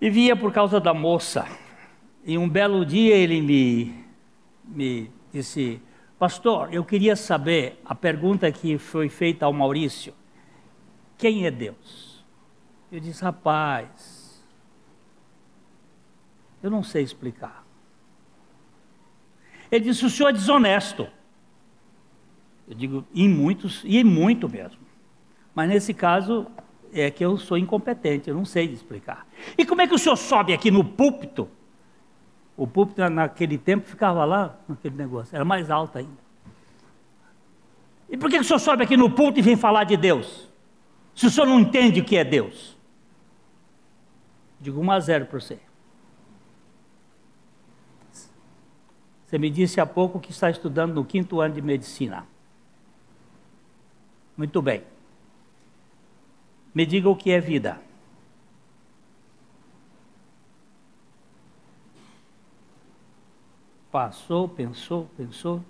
e 0.00 0.10
via 0.10 0.34
por 0.34 0.52
causa 0.52 0.80
da 0.80 0.92
moça. 0.92 1.46
E 2.24 2.36
um 2.36 2.48
belo 2.48 2.84
dia 2.84 3.14
ele 3.14 3.40
me, 3.40 4.04
me 4.64 5.10
disse: 5.32 5.80
Pastor, 6.18 6.74
eu 6.74 6.84
queria 6.84 7.14
saber 7.14 7.80
a 7.84 7.94
pergunta 7.94 8.50
que 8.50 8.78
foi 8.78 9.08
feita 9.08 9.46
ao 9.46 9.52
Maurício: 9.52 10.12
Quem 11.16 11.46
é 11.46 11.50
Deus? 11.50 12.24
Eu 12.90 12.98
disse: 12.98 13.22
Rapaz, 13.22 14.42
eu 16.62 16.70
não 16.70 16.82
sei 16.82 17.02
explicar. 17.02 17.64
Ele 19.70 19.84
disse: 19.84 20.04
O 20.04 20.10
senhor 20.10 20.30
é 20.30 20.32
desonesto. 20.32 21.08
Eu 22.68 22.74
digo: 22.74 23.04
Em 23.14 23.28
muitos, 23.28 23.82
e 23.84 24.02
muito 24.02 24.48
mesmo. 24.48 24.80
Mas 25.54 25.68
nesse 25.68 25.92
caso, 25.92 26.46
é 26.92 27.10
que 27.10 27.24
eu 27.24 27.38
sou 27.38 27.56
incompetente, 27.56 28.28
eu 28.28 28.36
não 28.36 28.44
sei 28.44 28.66
explicar. 28.66 29.26
E 29.56 29.64
como 29.64 29.80
é 29.80 29.86
que 29.86 29.94
o 29.94 29.98
senhor 29.98 30.16
sobe 30.16 30.52
aqui 30.52 30.70
no 30.70 30.84
púlpito? 30.84 31.48
O 32.56 32.66
púlpito 32.66 33.08
naquele 33.08 33.56
tempo 33.56 33.88
ficava 33.88 34.24
lá, 34.24 34.58
naquele 34.68 34.94
negócio, 34.94 35.34
era 35.34 35.44
mais 35.44 35.70
alto 35.70 35.98
ainda. 35.98 36.22
E 38.10 38.16
por 38.16 38.30
que 38.30 38.38
o 38.38 38.44
senhor 38.44 38.58
sobe 38.58 38.84
aqui 38.84 38.96
no 38.96 39.10
púlpito 39.10 39.38
e 39.38 39.42
vem 39.42 39.56
falar 39.56 39.84
de 39.84 39.96
Deus? 39.96 40.50
Se 41.14 41.26
o 41.26 41.30
senhor 41.30 41.46
não 41.46 41.58
entende 41.58 42.00
o 42.00 42.04
que 42.04 42.16
é 42.16 42.24
Deus? 42.24 42.76
Digo 44.60 44.80
1 44.80 44.90
a 44.90 45.00
0 45.00 45.26
para 45.26 45.40
você. 45.40 45.58
Você 49.26 49.38
me 49.38 49.48
disse 49.48 49.80
há 49.80 49.86
pouco 49.86 50.20
que 50.20 50.30
está 50.30 50.50
estudando 50.50 50.94
no 50.94 51.04
quinto 51.06 51.40
ano 51.40 51.54
de 51.54 51.62
medicina. 51.62 52.26
Muito 54.42 54.60
bem. 54.60 54.82
Me 56.74 56.84
diga 56.84 57.08
o 57.08 57.14
que 57.14 57.30
é 57.30 57.38
vida. 57.38 57.80
Passou, 63.92 64.48
pensou, 64.48 65.08
pensou. 65.16 65.64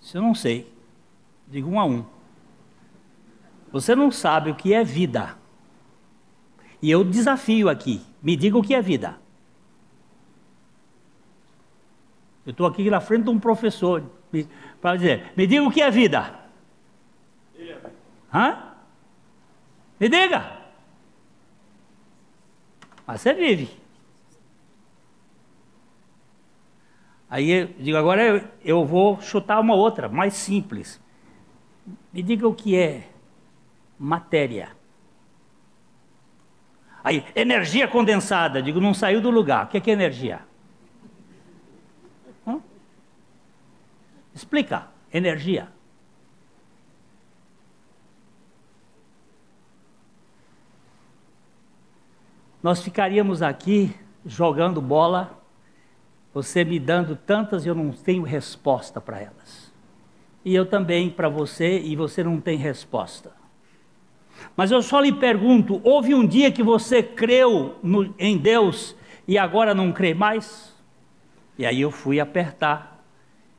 Se 0.00 0.16
eu 0.16 0.22
não 0.22 0.34
sei, 0.34 0.72
digo 1.48 1.68
um 1.68 1.78
a 1.78 1.84
um. 1.84 2.02
Você 3.70 3.94
não 3.94 4.10
sabe 4.10 4.50
o 4.50 4.54
que 4.54 4.72
é 4.72 4.82
vida. 4.82 5.36
E 6.80 6.90
eu 6.90 7.04
desafio 7.04 7.68
aqui, 7.68 8.00
me 8.22 8.36
diga 8.36 8.56
o 8.56 8.62
que 8.62 8.74
é 8.74 8.80
vida. 8.80 9.18
Eu 12.46 12.52
estou 12.52 12.66
aqui 12.66 12.88
na 12.88 13.02
frente 13.02 13.24
de 13.24 13.30
um 13.30 13.38
professor 13.38 14.02
para 14.80 14.96
dizer, 14.96 15.30
me 15.36 15.46
diga 15.46 15.62
o 15.62 15.70
que 15.70 15.82
é 15.82 15.90
vida. 15.90 16.39
Hã? 18.32 18.74
Me 19.98 20.08
diga. 20.08 20.58
Mas 23.06 23.20
você 23.20 23.34
vive. 23.34 23.80
Aí 27.28 27.50
eu 27.50 27.66
digo, 27.78 27.96
agora 27.96 28.22
eu, 28.22 28.48
eu 28.64 28.84
vou 28.84 29.20
chutar 29.20 29.60
uma 29.60 29.74
outra, 29.74 30.08
mais 30.08 30.34
simples. 30.34 31.00
Me 32.12 32.22
diga 32.22 32.48
o 32.48 32.54
que 32.54 32.76
é 32.76 33.08
matéria. 33.98 34.76
Aí, 37.02 37.24
energia 37.34 37.88
condensada. 37.88 38.62
Digo, 38.62 38.80
não 38.80 38.92
saiu 38.92 39.20
do 39.20 39.30
lugar. 39.30 39.66
O 39.66 39.68
que 39.68 39.76
é, 39.76 39.80
que 39.80 39.90
é 39.90 39.94
energia? 39.94 40.40
Hum? 42.46 42.60
Explica. 44.34 44.88
Energia. 45.12 45.68
Nós 52.62 52.82
ficaríamos 52.82 53.42
aqui 53.42 53.94
jogando 54.24 54.80
bola, 54.80 55.38
você 56.32 56.64
me 56.64 56.78
dando 56.78 57.16
tantas 57.16 57.64
e 57.64 57.68
eu 57.68 57.74
não 57.74 57.90
tenho 57.90 58.22
resposta 58.22 59.00
para 59.00 59.18
elas. 59.18 59.72
E 60.44 60.54
eu 60.54 60.66
também 60.66 61.10
para 61.10 61.28
você 61.28 61.78
e 61.80 61.96
você 61.96 62.22
não 62.22 62.40
tem 62.40 62.56
resposta. 62.56 63.32
Mas 64.56 64.70
eu 64.70 64.82
só 64.82 65.00
lhe 65.00 65.12
pergunto: 65.12 65.80
houve 65.84 66.14
um 66.14 66.26
dia 66.26 66.52
que 66.52 66.62
você 66.62 67.02
creu 67.02 67.78
no, 67.82 68.14
em 68.18 68.36
Deus 68.36 68.96
e 69.26 69.38
agora 69.38 69.74
não 69.74 69.92
crê 69.92 70.14
mais? 70.14 70.74
E 71.58 71.66
aí 71.66 71.80
eu 71.80 71.90
fui 71.90 72.20
apertar 72.20 73.02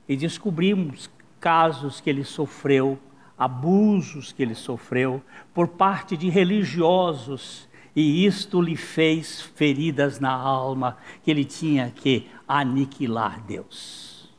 e 0.07 0.15
descobrimos 0.15 1.09
casos 1.39 2.01
que 2.01 2.09
ele 2.09 2.23
sofreu, 2.23 2.99
abusos 3.37 4.31
que 4.31 4.41
ele 4.41 4.55
sofreu 4.55 5.21
por 5.53 5.67
parte 5.67 6.15
de 6.15 6.29
religiosos 6.29 7.69
e 7.95 8.25
isto 8.25 8.61
lhe 8.61 8.75
fez 8.75 9.41
feridas 9.41 10.19
na 10.19 10.31
alma, 10.31 10.97
que 11.23 11.29
ele 11.29 11.43
tinha 11.43 11.91
que 11.91 12.29
aniquilar 12.47 13.41
Deus. 13.41 14.29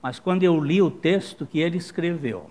Mas 0.00 0.20
quando 0.20 0.44
eu 0.44 0.60
li 0.60 0.80
o 0.80 0.90
texto 0.90 1.44
que 1.44 1.58
ele 1.58 1.76
escreveu, 1.76 2.48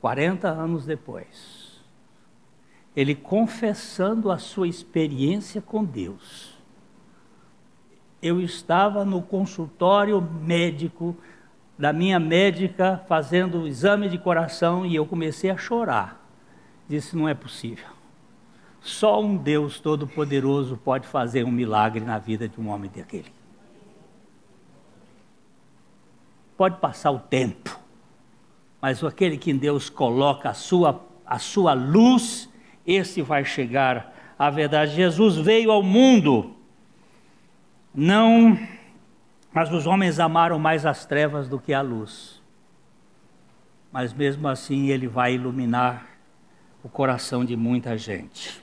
40 0.00 0.48
anos 0.48 0.84
depois, 0.84 1.80
ele 2.94 3.14
confessando 3.14 4.30
a 4.30 4.36
sua 4.36 4.68
experiência 4.68 5.62
com 5.62 5.82
Deus, 5.82 6.58
eu 8.20 8.38
estava 8.38 9.04
no 9.04 9.22
consultório 9.22 10.20
médico 10.20 11.16
da 11.78 11.90
minha 11.92 12.20
médica 12.20 13.02
fazendo 13.08 13.62
o 13.62 13.66
exame 13.66 14.10
de 14.10 14.18
coração 14.18 14.84
e 14.84 14.94
eu 14.94 15.06
comecei 15.06 15.50
a 15.50 15.56
chorar 15.56 16.21
disse: 16.92 17.16
não 17.16 17.28
é 17.28 17.34
possível. 17.34 17.88
Só 18.80 19.22
um 19.22 19.36
Deus 19.36 19.80
Todo-Poderoso 19.80 20.76
pode 20.76 21.06
fazer 21.06 21.44
um 21.44 21.50
milagre 21.50 22.04
na 22.04 22.18
vida 22.18 22.48
de 22.48 22.60
um 22.60 22.68
homem 22.68 22.90
daquele. 22.94 23.32
Pode 26.56 26.78
passar 26.80 27.10
o 27.10 27.18
tempo, 27.18 27.78
mas 28.80 29.02
aquele 29.02 29.38
que 29.38 29.52
Deus 29.52 29.88
coloca 29.88 30.50
a 30.50 30.54
sua, 30.54 31.02
a 31.24 31.38
sua 31.38 31.72
luz, 31.72 32.48
esse 32.86 33.22
vai 33.22 33.44
chegar 33.44 34.12
à 34.38 34.50
verdade. 34.50 34.94
Jesus 34.94 35.36
veio 35.36 35.70
ao 35.70 35.82
mundo, 35.82 36.54
não, 37.94 38.58
mas 39.52 39.72
os 39.72 39.86
homens 39.86 40.20
amaram 40.20 40.58
mais 40.58 40.84
as 40.84 41.06
trevas 41.06 41.48
do 41.48 41.58
que 41.58 41.72
a 41.72 41.80
luz. 41.80 42.42
Mas 43.90 44.12
mesmo 44.12 44.48
assim 44.48 44.88
ele 44.88 45.06
vai 45.06 45.34
iluminar 45.34 46.11
o 46.82 46.88
coração 46.88 47.44
de 47.44 47.56
muita 47.56 47.96
gente. 47.96 48.60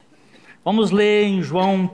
Vamos 0.63 0.91
ler 0.91 1.23
em 1.23 1.41
João 1.41 1.91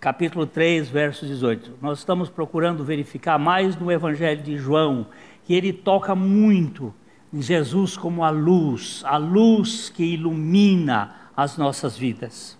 capítulo 0.00 0.46
3, 0.46 0.88
verso 0.88 1.26
18. 1.26 1.74
Nós 1.80 1.98
estamos 1.98 2.30
procurando 2.30 2.84
verificar 2.84 3.38
mais 3.38 3.76
no 3.76 3.92
Evangelho 3.92 4.42
de 4.42 4.56
João, 4.56 5.06
que 5.44 5.54
ele 5.54 5.72
toca 5.72 6.14
muito 6.14 6.92
em 7.32 7.42
Jesus 7.42 7.96
como 7.96 8.24
a 8.24 8.30
luz, 8.30 9.02
a 9.04 9.18
luz 9.18 9.90
que 9.90 10.02
ilumina 10.02 11.14
as 11.36 11.58
nossas 11.58 11.96
vidas. 11.96 12.58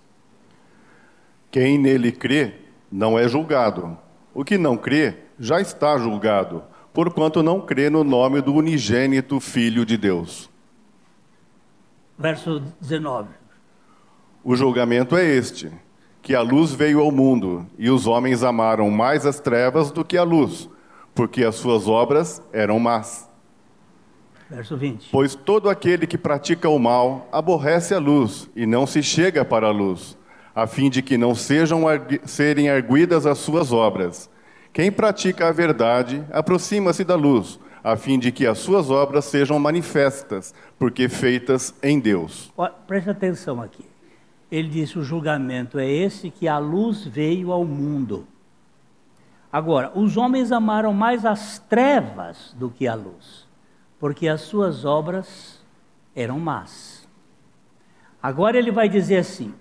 Quem 1.50 1.78
nele 1.78 2.12
crê 2.12 2.54
não 2.90 3.18
é 3.18 3.26
julgado. 3.26 3.96
O 4.34 4.44
que 4.44 4.56
não 4.56 4.76
crê 4.76 5.16
já 5.38 5.60
está 5.60 5.98
julgado, 5.98 6.62
porquanto 6.92 7.42
não 7.42 7.60
crê 7.60 7.90
no 7.90 8.04
nome 8.04 8.40
do 8.40 8.54
unigênito 8.54 9.40
Filho 9.40 9.84
de 9.84 9.96
Deus 9.96 10.51
verso 12.22 12.62
19. 12.80 13.28
O 14.44 14.54
julgamento 14.54 15.16
é 15.16 15.24
este: 15.24 15.70
que 16.22 16.34
a 16.34 16.40
luz 16.40 16.72
veio 16.72 17.00
ao 17.00 17.10
mundo, 17.10 17.66
e 17.76 17.90
os 17.90 18.06
homens 18.06 18.44
amaram 18.44 18.88
mais 18.90 19.26
as 19.26 19.40
trevas 19.40 19.90
do 19.90 20.04
que 20.04 20.16
a 20.16 20.22
luz, 20.22 20.70
porque 21.14 21.44
as 21.44 21.56
suas 21.56 21.88
obras 21.88 22.40
eram 22.52 22.78
más. 22.78 23.28
Verso 24.48 24.76
20. 24.76 25.08
Pois 25.10 25.34
todo 25.34 25.68
aquele 25.68 26.06
que 26.06 26.16
pratica 26.16 26.68
o 26.68 26.78
mal 26.78 27.26
aborrece 27.32 27.94
a 27.94 27.98
luz 27.98 28.48
e 28.54 28.66
não 28.66 28.86
se 28.86 29.02
chega 29.02 29.44
para 29.44 29.66
a 29.66 29.72
luz, 29.72 30.16
a 30.54 30.66
fim 30.66 30.88
de 30.88 31.02
que 31.02 31.18
não 31.18 31.34
sejam 31.34 31.82
serem 32.24 32.68
arguidas 32.68 33.26
as 33.26 33.38
suas 33.38 33.72
obras. 33.72 34.30
Quem 34.72 34.92
pratica 34.92 35.48
a 35.48 35.52
verdade 35.52 36.24
aproxima-se 36.30 37.02
da 37.02 37.14
luz, 37.14 37.58
a 37.82 37.96
fim 37.96 38.18
de 38.18 38.30
que 38.30 38.46
as 38.46 38.58
suas 38.58 38.90
obras 38.90 39.24
sejam 39.24 39.58
manifestas, 39.58 40.54
porque 40.78 41.08
feitas 41.08 41.74
em 41.82 41.98
Deus. 41.98 42.52
Preste 42.86 43.10
atenção 43.10 43.60
aqui. 43.60 43.84
Ele 44.50 44.68
disse: 44.68 44.98
o 44.98 45.02
julgamento 45.02 45.78
é 45.78 45.90
esse 45.90 46.30
que 46.30 46.46
a 46.46 46.58
luz 46.58 47.04
veio 47.04 47.50
ao 47.50 47.64
mundo. 47.64 48.26
Agora, 49.52 49.92
os 49.94 50.16
homens 50.16 50.50
amaram 50.52 50.94
mais 50.94 51.26
as 51.26 51.58
trevas 51.58 52.54
do 52.58 52.70
que 52.70 52.86
a 52.86 52.94
luz, 52.94 53.46
porque 53.98 54.28
as 54.28 54.42
suas 54.42 54.84
obras 54.84 55.62
eram 56.14 56.38
más. 56.38 57.06
Agora 58.22 58.56
ele 58.56 58.70
vai 58.70 58.88
dizer 58.88 59.18
assim: 59.18 59.54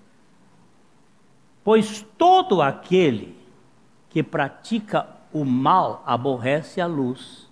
Pois 1.64 2.06
todo 2.18 2.62
aquele 2.62 3.38
que 4.10 4.22
pratica 4.22 5.08
o 5.34 5.44
mal 5.44 6.04
aborrece 6.06 6.80
a 6.80 6.86
luz 6.86 7.51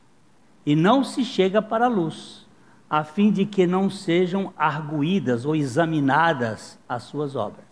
e 0.65 0.75
não 0.75 1.03
se 1.03 1.23
chega 1.23 1.61
para 1.61 1.85
a 1.85 1.89
luz, 1.89 2.47
a 2.89 3.03
fim 3.03 3.31
de 3.31 3.45
que 3.45 3.67
não 3.67 3.89
sejam 3.89 4.53
arguídas 4.57 5.45
ou 5.45 5.55
examinadas 5.55 6.79
as 6.87 7.03
suas 7.03 7.35
obras. 7.35 7.65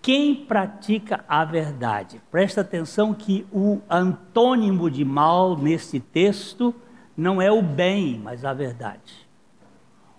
Quem 0.00 0.34
pratica 0.34 1.24
a 1.26 1.44
verdade, 1.44 2.20
presta 2.30 2.60
atenção 2.60 3.14
que 3.14 3.46
o 3.50 3.80
antônimo 3.88 4.90
de 4.90 5.04
mal 5.04 5.56
nesse 5.56 5.98
texto 5.98 6.74
não 7.16 7.40
é 7.40 7.50
o 7.50 7.62
bem, 7.62 8.20
mas 8.22 8.44
a 8.44 8.52
verdade. 8.52 9.26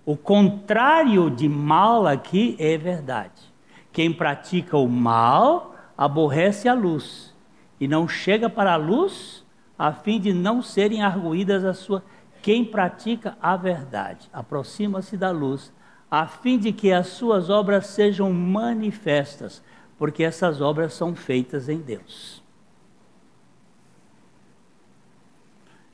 O 0.05 0.17
contrário 0.17 1.29
de 1.29 1.47
mal 1.47 2.07
aqui 2.07 2.55
é 2.59 2.77
verdade. 2.77 3.53
Quem 3.91 4.11
pratica 4.11 4.75
o 4.75 4.87
mal 4.87 5.75
aborrece 5.97 6.67
a 6.67 6.73
luz 6.73 7.33
e 7.79 7.87
não 7.87 8.07
chega 8.07 8.49
para 8.49 8.73
a 8.73 8.77
luz 8.77 9.44
a 9.77 9.91
fim 9.91 10.19
de 10.19 10.33
não 10.33 10.61
serem 10.61 11.01
arguídas 11.01 11.63
as 11.63 11.77
suas. 11.77 12.01
Quem 12.41 12.63
pratica 12.63 13.37
a 13.41 13.57
verdade 13.57 14.29
aproxima-se 14.31 15.17
da 15.17 15.31
luz, 15.31 15.73
a 16.09 16.27
fim 16.27 16.57
de 16.57 16.71
que 16.71 16.91
as 16.91 17.07
suas 17.07 17.49
obras 17.49 17.87
sejam 17.87 18.31
manifestas, 18.31 19.63
porque 19.97 20.23
essas 20.23 20.61
obras 20.61 20.93
são 20.93 21.15
feitas 21.15 21.67
em 21.69 21.79
Deus. 21.79 22.43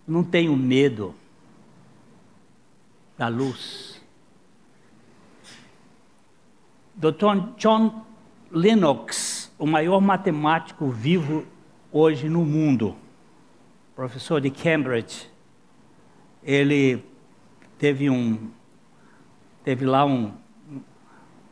Não 0.07 0.23
tenho 0.23 0.55
medo 0.55 1.15
da 3.17 3.27
luz. 3.27 4.01
Dr. 6.95 7.55
John 7.57 8.05
Lennox, 8.51 9.51
o 9.57 9.65
maior 9.65 10.01
matemático 10.01 10.89
vivo 10.89 11.45
hoje 11.91 12.27
no 12.27 12.43
mundo, 12.43 12.95
professor 14.01 14.41
de 14.41 14.49
Cambridge, 14.49 15.29
ele 16.43 17.05
teve 17.77 18.09
um 18.09 18.49
teve 19.63 19.85
lá 19.85 20.03
um, 20.03 20.33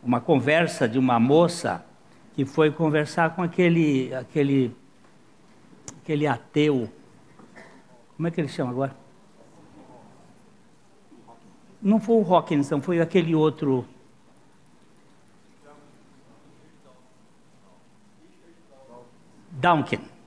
uma 0.02 0.20
conversa 0.20 0.90
de 0.90 0.98
uma 0.98 1.20
moça 1.20 1.86
que 2.34 2.44
foi 2.46 2.72
conversar 2.72 3.36
com 3.36 3.44
aquele 3.44 4.12
aquele 4.16 4.76
aquele 6.02 6.26
ateu. 6.26 6.92
Como 8.16 8.28
é 8.28 8.32
que 8.32 8.42
ele 8.42 8.48
chama 8.48 8.72
agora? 8.72 8.98
Não 11.80 12.00
foi 12.00 12.16
o 12.16 12.34
Hawkins, 12.34 12.68
não, 12.72 12.82
foi 12.82 13.00
aquele 13.00 13.36
outro. 13.36 13.86
Duncan. 19.52 20.18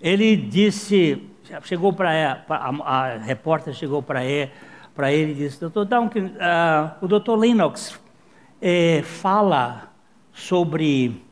Ele 0.00 0.36
disse, 0.36 1.22
chegou 1.62 1.92
para 1.92 2.44
a, 2.48 2.68
a, 2.68 3.16
repórter 3.18 3.74
chegou 3.74 4.02
para 4.02 4.24
ele, 4.24 4.50
para 4.94 5.12
ele 5.12 5.32
e 5.32 5.34
disse, 5.34 5.60
doutor 5.60 5.84
Duncan, 5.84 6.26
uh, 6.26 7.04
o 7.04 7.08
doutor 7.08 7.36
Lennox 7.36 7.98
eh, 8.60 9.02
fala 9.02 9.92
sobre 10.32 11.22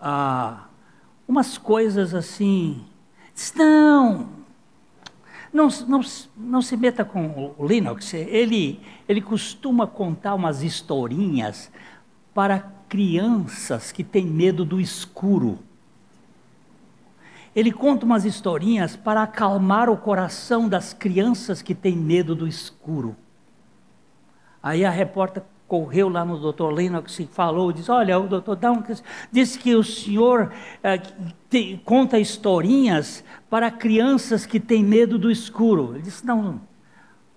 uh, 0.00 0.56
umas 1.26 1.58
coisas 1.58 2.14
assim, 2.14 2.84
não, 3.56 4.28
não, 5.52 5.68
não, 5.88 6.00
não 6.36 6.62
se 6.62 6.76
meta 6.76 7.04
com 7.04 7.54
o 7.58 7.66
Linux, 7.66 8.14
ele, 8.14 8.80
ele 9.08 9.20
costuma 9.20 9.86
contar 9.86 10.34
umas 10.34 10.62
historinhas 10.62 11.70
para 12.34 12.60
crianças 12.88 13.90
que 13.90 14.04
têm 14.04 14.26
medo 14.26 14.64
do 14.64 14.80
escuro. 14.80 15.58
Ele 17.56 17.72
conta 17.72 18.04
umas 18.04 18.26
historinhas 18.26 18.96
para 18.96 19.22
acalmar 19.22 19.88
o 19.88 19.96
coração 19.96 20.68
das 20.68 20.92
crianças 20.92 21.62
que 21.62 21.74
têm 21.74 21.96
medo 21.96 22.34
do 22.34 22.46
escuro. 22.46 23.16
Aí 24.62 24.84
a 24.84 24.90
repórter 24.90 25.42
correu 25.66 26.10
lá 26.10 26.22
no 26.22 26.52
Dr. 26.52 26.70
Lennox 26.70 27.18
e 27.18 27.26
falou, 27.26 27.72
disse, 27.72 27.90
olha, 27.90 28.18
o 28.18 28.28
Dr. 28.28 28.56
Downs 28.56 29.02
disse 29.32 29.58
que 29.58 29.74
o 29.74 29.82
senhor 29.82 30.52
é, 30.82 30.98
te, 31.48 31.80
conta 31.82 32.18
historinhas 32.18 33.24
para 33.48 33.70
crianças 33.70 34.44
que 34.44 34.60
têm 34.60 34.84
medo 34.84 35.18
do 35.18 35.30
escuro. 35.30 35.94
Ele 35.94 36.02
disse, 36.02 36.26
não, 36.26 36.60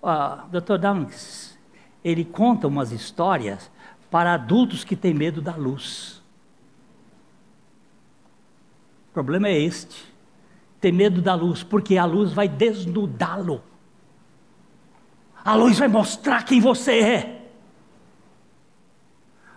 uh, 0.04 0.50
Dr. 0.52 0.78
Downs, 0.80 1.58
ele 2.04 2.26
conta 2.26 2.68
umas 2.68 2.92
histórias 2.92 3.72
para 4.12 4.34
adultos 4.34 4.84
que 4.84 4.98
têm 4.98 5.14
medo 5.14 5.42
da 5.42 5.56
luz. 5.56 6.22
O 9.10 9.14
problema 9.14 9.48
é 9.48 9.58
este 9.58 10.09
ter 10.80 10.92
medo 10.92 11.22
da 11.22 11.36
luz, 11.36 11.64
porque 11.64 11.98
a 11.98 12.06
luz 12.06 12.32
vai 12.32 12.48
desnudá-lo. 12.48 13.62
A 15.44 15.56
luz 15.56 15.80
vai 15.80 15.88
mostrar 15.88 16.44
quem 16.44 16.60
você 16.60 17.00
é. 17.00 17.40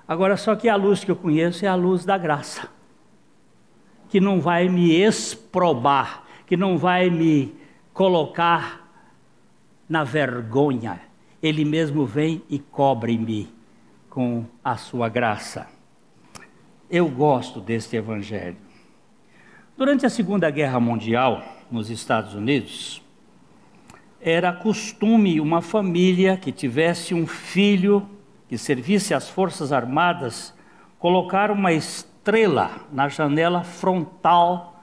Agora, 0.06 0.36
só 0.36 0.54
que 0.54 0.68
a 0.68 0.76
luz 0.76 1.04
que 1.04 1.10
eu 1.10 1.16
conheço 1.16 1.64
é 1.64 1.68
a 1.68 1.74
luz 1.74 2.04
da 2.04 2.18
graça, 2.18 2.68
que 4.08 4.20
não 4.20 4.40
vai 4.40 4.68
me 4.68 4.92
exprobar, 4.92 6.24
que 6.46 6.56
não 6.56 6.76
vai 6.76 7.08
me 7.08 7.54
colocar 7.92 8.88
na 9.88 10.04
vergonha. 10.04 11.00
Ele 11.42 11.64
mesmo 11.64 12.04
vem 12.04 12.42
e 12.48 12.58
cobre-me 12.58 13.52
com 14.08 14.44
a 14.62 14.76
sua 14.76 15.08
graça. 15.08 15.66
Eu 16.90 17.08
gosto 17.08 17.60
deste 17.60 17.96
evangelho. 17.96 18.56
Durante 19.82 20.06
a 20.06 20.10
Segunda 20.10 20.48
Guerra 20.48 20.78
Mundial, 20.78 21.42
nos 21.68 21.90
Estados 21.90 22.34
Unidos, 22.34 23.02
era 24.20 24.52
costume 24.52 25.40
uma 25.40 25.60
família 25.60 26.36
que 26.36 26.52
tivesse 26.52 27.12
um 27.12 27.26
filho 27.26 28.08
que 28.48 28.56
servisse 28.56 29.12
às 29.12 29.28
Forças 29.28 29.72
Armadas 29.72 30.54
colocar 31.00 31.50
uma 31.50 31.72
estrela 31.72 32.70
na 32.92 33.08
janela 33.08 33.64
frontal 33.64 34.80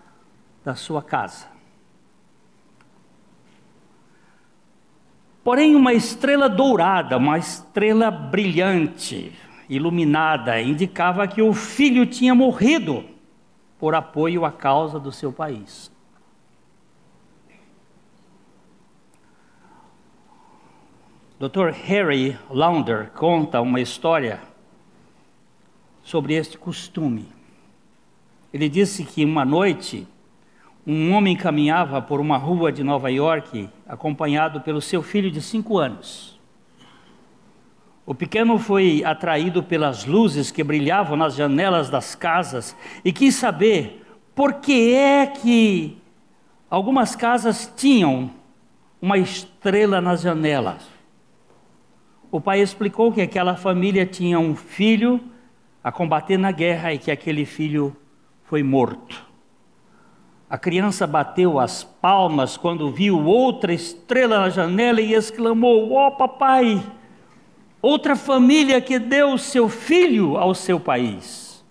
da 0.65 0.75
sua 0.75 1.01
casa. 1.01 1.47
Porém, 5.41 5.75
uma 5.77 5.93
estrela 5.93 6.49
dourada, 6.49 7.15
uma 7.15 7.38
estrela 7.38 8.12
brilhante, 8.12 9.31
iluminada, 9.69 10.62
indicava 10.62 11.25
que 11.25 11.41
o 11.41 11.53
filho 11.53 12.05
tinha 12.05 12.35
morrido 12.35 13.17
por 13.80 13.96
apoio 13.96 14.44
à 14.46 14.52
causa 14.52 15.00
do 15.00 15.12
seu 15.12 15.32
país. 15.32 15.89
Dr. 21.39 21.70
Harry 21.72 22.38
Launder 22.50 23.12
conta 23.12 23.62
uma 23.62 23.80
história 23.80 24.42
sobre 26.04 26.34
este 26.34 26.58
costume. 26.58 27.30
Ele 28.54 28.68
disse 28.68 29.06
que 29.06 29.24
uma 29.24 29.46
noite 29.46 30.06
um 30.86 31.13
homem 31.13 31.38
caminhava 31.38 32.02
por 32.02 32.19
uma 32.19 32.36
rua 32.36 32.73
de 32.73 32.84
Nova 32.84 33.10
York 33.10 33.69
acompanhado 33.88 34.60
pelo 34.60 34.82
seu 34.82 35.02
filho 35.02 35.32
de 35.32 35.42
cinco 35.42 35.77
anos. 35.77 36.29
O 38.10 38.15
pequeno 38.15 38.57
foi 38.57 39.03
atraído 39.05 39.62
pelas 39.62 40.03
luzes 40.03 40.49
que 40.49 40.63
brilhavam 40.63 41.15
nas 41.15 41.35
janelas 41.35 41.91
das 41.91 42.15
casas 42.15 42.75
e 43.05 43.13
quis 43.13 43.35
saber 43.35 44.03
por 44.33 44.53
que 44.55 44.95
é 44.95 45.27
que 45.27 45.95
algumas 46.71 47.15
casas 47.15 47.71
tinham 47.77 48.31
uma 48.99 49.19
estrela 49.19 50.01
nas 50.01 50.21
janelas. 50.21 50.89
O 52.31 52.41
pai 52.41 52.62
explicou 52.62 53.12
que 53.12 53.21
aquela 53.21 53.55
família 53.55 54.07
tinha 54.07 54.39
um 54.39 54.55
filho 54.55 55.21
a 55.83 55.91
combater 55.91 56.39
na 56.39 56.51
guerra 56.51 56.91
e 56.91 56.97
que 56.97 57.12
aquele 57.12 57.45
filho 57.45 57.95
foi 58.45 58.63
morto. 58.63 59.23
A 60.49 60.57
criança 60.57 61.05
bateu 61.05 61.60
as 61.60 61.83
palmas 61.83 62.57
quando 62.57 62.91
viu 62.91 63.23
outra 63.23 63.71
estrela 63.71 64.39
na 64.39 64.49
janela 64.49 64.99
e 64.99 65.13
exclamou: 65.13 65.91
Ó 65.91 66.07
oh, 66.07 66.12
papai! 66.13 66.83
Outra 67.82 68.15
família 68.15 68.82
que 68.82 69.00
deu 69.00 69.38
seu 69.38 69.69
filho 69.69 70.38
ao 70.38 70.54
seu 70.54 70.80
país. 70.80 71.63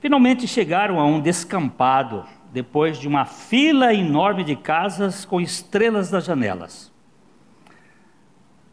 Finalmente 0.00 0.46
chegaram 0.46 1.00
a 1.00 1.04
um 1.04 1.20
descampado 1.20 2.24
depois 2.52 2.98
de 2.98 3.08
uma 3.08 3.24
fila 3.24 3.92
enorme 3.92 4.44
de 4.44 4.54
casas 4.54 5.24
com 5.24 5.40
estrelas 5.40 6.10
nas 6.10 6.24
janelas. 6.24 6.92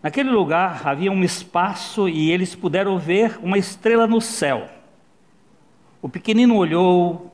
Naquele 0.02 0.30
lugar 0.32 0.86
havia 0.86 1.12
um 1.12 1.24
espaço 1.24 2.10
e 2.10 2.30
eles 2.30 2.56
puderam 2.56 3.00
ver 3.00 3.40
uma 3.42 3.58
estrela 3.58 4.06
no 4.06 4.20
céu. 4.20 4.70
O 6.02 6.10
pequenino 6.10 6.58
olhou, 6.58 7.34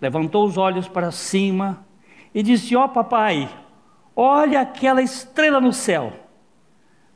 levantou 0.00 0.44
os 0.44 0.58
olhos 0.58 0.88
para 0.88 1.12
cima 1.12 1.86
e 2.34 2.42
disse: 2.42 2.74
Ó 2.74 2.84
oh, 2.84 2.88
papai, 2.88 3.48
olha 4.14 4.60
aquela 4.60 5.02
estrela 5.02 5.60
no 5.60 5.72
céu. 5.72 6.12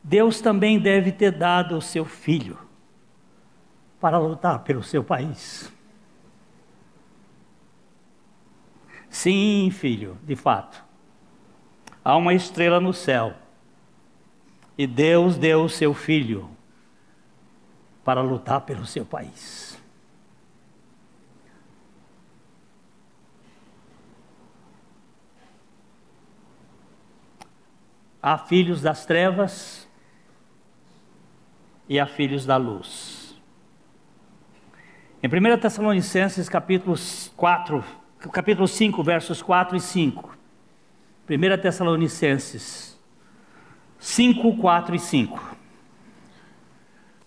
Deus 0.03 0.41
também 0.41 0.79
deve 0.79 1.13
ter 1.13 1.33
dado 1.33 1.77
o 1.77 1.83
seu 1.83 2.05
filho 2.05 2.59
para 4.01 4.19
lutar 4.19 4.61
pelo 4.61 4.83
seu 4.83 5.03
país. 5.03 5.73
Sim, 9.11 9.71
filho, 9.73 10.17
de 10.23 10.37
fato. 10.37 10.85
Há 12.05 12.17
uma 12.17 12.33
estrela 12.33 12.81
no 12.81 12.93
céu. 12.93 13.35
E 14.77 14.87
Deus 14.87 15.37
deu 15.37 15.65
o 15.65 15.69
seu 15.69 15.93
filho 15.93 16.49
para 18.05 18.23
lutar 18.23 18.61
pelo 18.61 18.87
seu 18.87 19.05
país. 19.05 19.68
Há 28.23 28.37
filhos 28.37 28.83
das 28.83 29.07
trevas 29.07 29.89
e 31.89 31.99
há 31.99 32.07
filhos 32.07 32.45
da 32.45 32.57
luz. 32.57 33.37
Em 35.23 35.29
1 35.29 35.59
Tessalonicenses 35.59 36.49
capítulo 36.49 36.97
4, 37.37 37.85
capítulo 38.33 38.69
5, 38.69 39.03
versos 39.03 39.43
4 39.43 39.77
e 39.77 39.81
5. 39.81 40.37
1 41.29 41.61
Tessalonicenses 41.61 42.99
5, 43.99 44.57
4 44.57 44.95
e 44.95 44.99
5. 44.99 45.57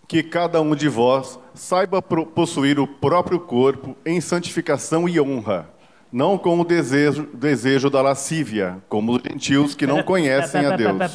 Que 0.08 0.24
cada 0.24 0.62
um 0.62 0.76
de 0.76 0.90
vós 0.90 1.40
saiba 1.54 2.02
possuir 2.02 2.80
o 2.80 2.88
próprio 2.88 3.40
corpo 3.40 3.96
em 4.06 4.20
santificação 4.20 5.08
e 5.08 5.20
honra, 5.20 5.70
não 6.12 6.38
com 6.38 6.60
o 6.60 6.66
desejo, 6.66 7.28
desejo 7.34 7.90
da 7.90 8.02
lascívia, 8.02 8.84
como 8.90 9.16
os 9.16 9.22
gentios 9.22 9.74
que 9.74 9.88
não 9.88 10.04
conhecem 10.04 10.66
a 10.66 10.76
Deus. 10.76 10.98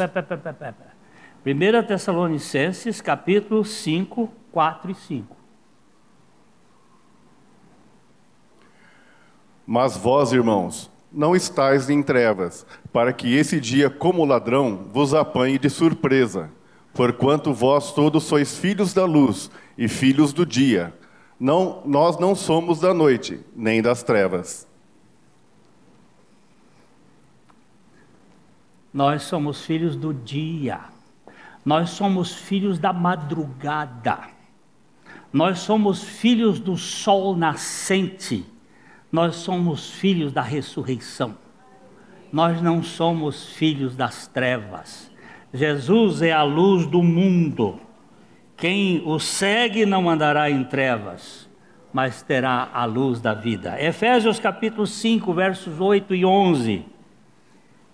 1 1.45 1.87
Tessalonicenses 1.87 3.01
capítulo 3.01 3.65
5, 3.65 4.33
4 4.51 4.91
e 4.91 4.95
5. 4.95 5.37
Mas 9.65 9.97
vós, 9.97 10.33
irmãos, 10.33 10.91
não 11.13 11.37
estáis 11.37 11.91
em 11.91 12.03
trevas, 12.03 12.67
para 12.93 13.13
que 13.13 13.35
esse 13.35 13.61
dia, 13.61 13.91
como 13.91 14.25
ladrão, 14.25 14.87
vos 14.93 15.15
apanhe 15.15 15.59
de 15.59 15.69
surpresa. 15.71 16.51
Porquanto 16.95 17.53
vós 17.53 17.93
todos 17.93 18.25
sois 18.25 18.57
filhos 18.57 18.95
da 18.95 19.05
luz 19.05 19.51
e 19.77 19.87
filhos 19.87 20.33
do 20.33 20.47
dia. 20.47 20.95
Não, 21.39 21.83
nós 21.85 22.19
não 22.19 22.35
somos 22.35 22.81
da 22.81 22.95
noite, 22.95 23.41
nem 23.55 23.83
das 23.83 24.03
trevas. 24.03 24.67
Nós 28.97 29.23
somos 29.23 29.65
filhos 29.65 29.95
do 29.95 30.13
dia. 30.13 30.81
Nós 31.65 31.91
somos 31.91 32.35
filhos 32.35 32.81
da 32.81 32.93
madrugada. 32.93 34.19
Nós 35.33 35.61
somos 35.61 36.03
filhos 36.03 36.59
do 36.59 36.77
sol 36.77 37.37
nascente 37.37 38.57
nós 39.17 39.37
somos 39.37 39.93
filhos 39.93 40.33
da 40.33 40.43
ressurreição. 40.43 41.37
Nós 42.33 42.61
não 42.61 42.83
somos 42.83 43.55
filhos 43.55 43.97
das 43.97 44.27
trevas. 44.27 45.11
Jesus 45.55 46.23
é 46.23 46.33
a 46.33 46.43
luz 46.43 46.87
do 46.87 47.03
mundo. 47.03 47.81
Quem 48.57 49.03
o 49.07 49.19
segue 49.19 49.87
não 49.87 50.11
andará 50.11 50.51
em 50.51 50.65
trevas, 50.65 51.49
mas 51.93 52.23
terá 52.23 52.69
a 52.75 52.85
luz 52.85 53.21
da 53.21 53.33
vida. 53.33 53.81
Efésios 53.83 54.39
capítulo 54.39 54.87
5, 54.87 55.33
versos 55.33 55.81
8 55.81 56.15
e 56.15 56.25
11. 56.25 56.85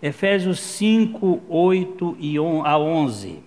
Efésios 0.03 0.61
5, 0.61 1.43
8 1.49 2.17
e 2.19 2.37
a 2.37 2.77
11. 2.77 3.43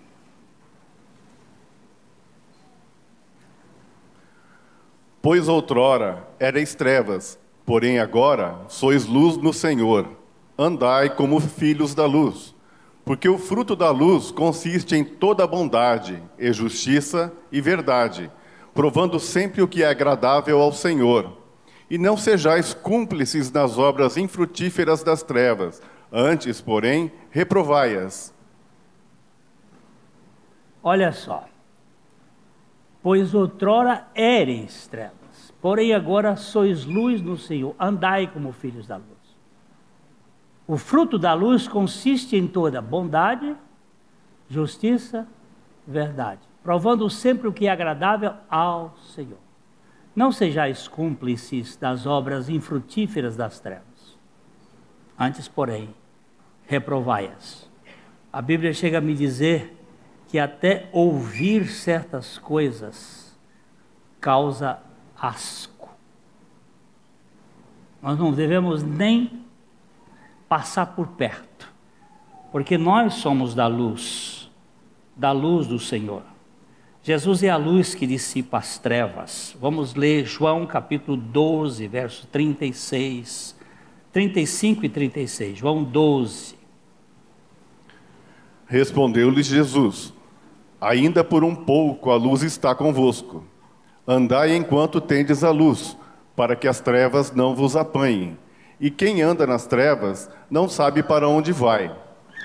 Pois 5.22 5.48
outrora 5.48 6.28
erais 6.40 6.74
trevas, 6.74 7.38
Porém 7.66 7.98
agora 7.98 8.60
sois 8.68 9.08
luz 9.08 9.38
no 9.38 9.52
Senhor, 9.52 10.08
andai 10.56 11.10
como 11.10 11.40
filhos 11.40 11.96
da 11.96 12.06
luz. 12.06 12.54
Porque 13.04 13.28
o 13.28 13.40
fruto 13.40 13.76
da 13.76 13.90
luz 13.90 14.30
consiste 14.30 14.96
em 14.96 15.04
toda 15.04 15.48
bondade, 15.48 16.22
e 16.38 16.54
justiça 16.54 17.34
e 17.52 17.60
verdade, 17.60 18.32
provando 18.74 19.20
sempre 19.20 19.64
o 19.64 19.68
que 19.68 19.82
é 19.82 19.88
agradável 19.88 20.62
ao 20.62 20.72
Senhor. 20.72 21.38
E 21.90 21.98
não 21.98 22.16
sejais 22.18 22.74
cúmplices 22.74 23.52
nas 23.52 23.80
obras 23.80 24.16
infrutíferas 24.16 25.04
das 25.04 25.24
trevas, 25.24 25.82
antes, 26.12 26.62
porém, 26.62 27.12
reprovai-as. 27.30 28.34
Olha 30.84 31.12
só. 31.12 31.48
Pois 33.02 33.34
outrora 33.34 34.08
éreis 34.16 34.88
trevas 34.88 35.26
Porém, 35.66 35.96
agora 35.96 36.36
sois 36.36 36.86
luz 36.86 37.24
no 37.24 37.36
Senhor, 37.36 37.76
andai 37.80 38.28
como 38.28 38.52
filhos 38.52 38.86
da 38.86 38.98
luz. 38.98 39.08
O 40.68 40.78
fruto 40.78 41.18
da 41.18 41.34
luz 41.34 41.68
consiste 41.68 42.36
em 42.36 42.48
toda 42.48 42.80
bondade, 42.80 43.56
justiça, 44.48 45.28
verdade, 45.88 46.42
provando 46.62 47.10
sempre 47.10 47.48
o 47.48 47.52
que 47.52 47.66
é 47.66 47.72
agradável 47.72 48.34
ao 48.48 48.96
Senhor. 49.16 49.40
Não 50.16 50.32
sejais 50.32 50.88
cúmplices 50.88 51.76
das 51.76 52.06
obras 52.06 52.48
infrutíferas 52.48 53.36
das 53.36 53.60
trevas. 53.60 53.95
Antes, 55.18 55.48
porém, 55.48 55.94
reprovai-as. 56.68 57.70
A 58.32 58.42
Bíblia 58.42 58.74
chega 58.74 58.98
a 58.98 59.02
me 59.02 59.14
dizer 59.14 59.76
que 60.28 60.38
até 60.38 60.90
ouvir 60.92 61.68
certas 61.68 62.38
coisas 62.38 63.34
causa 64.20 64.80
asco. 65.18 65.90
Nós 68.02 68.20
não 68.20 68.32
devemos 68.32 68.84
nem 68.84 69.46
passar 70.50 70.88
por 70.88 71.08
perto, 71.08 71.72
porque 72.52 72.78
nós 72.78 73.16
somos 73.16 73.56
da 73.56 73.68
luz, 73.68 74.52
da 75.16 75.32
luz 75.32 75.66
do 75.68 75.80
Senhor. 75.80 76.24
Jesus 77.02 77.44
é 77.44 77.50
a 77.50 77.58
luz 77.58 77.96
que 77.96 78.06
dissipa 78.06 78.58
as 78.58 78.78
trevas. 78.78 79.56
Vamos 79.62 79.94
ler 79.94 80.26
João 80.26 80.66
capítulo 80.66 81.16
12, 81.16 81.88
verso 81.88 82.28
36, 82.28 83.55
35 84.16 84.86
e 84.86 84.88
36. 84.88 85.58
João 85.58 85.84
12. 85.84 86.56
Respondeu-lhes 88.66 89.46
Jesus: 89.46 90.14
Ainda 90.80 91.22
por 91.22 91.44
um 91.44 91.54
pouco 91.54 92.10
a 92.10 92.16
luz 92.16 92.42
está 92.42 92.74
convosco. 92.74 93.44
Andai 94.08 94.56
enquanto 94.56 95.02
tendes 95.02 95.44
a 95.44 95.52
luz, 95.52 95.98
para 96.34 96.56
que 96.56 96.66
as 96.66 96.80
trevas 96.80 97.34
não 97.34 97.54
vos 97.54 97.76
apanhem. 97.76 98.38
E 98.80 98.90
quem 98.90 99.22
anda 99.22 99.46
nas 99.46 99.68
trevas 99.68 100.30
não 100.50 100.70
sabe 100.70 101.04
para 101.04 101.28
onde 101.28 101.52
vai. 101.52 101.94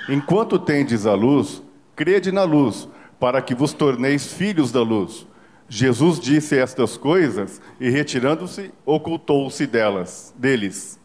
Enquanto 0.08 0.58
tendes 0.58 1.06
a 1.06 1.14
luz, 1.14 1.62
crede 1.94 2.32
na 2.32 2.42
luz, 2.42 2.88
para 3.20 3.40
que 3.40 3.54
vos 3.54 3.72
torneis 3.72 4.32
filhos 4.32 4.72
da 4.72 4.82
luz. 4.82 5.24
Jesus 5.68 6.18
disse 6.18 6.58
estas 6.58 6.96
coisas 6.96 7.62
e, 7.78 7.88
retirando-se, 7.88 8.72
ocultou-se 8.84 9.68
delas, 9.68 10.34
deles. 10.36 10.99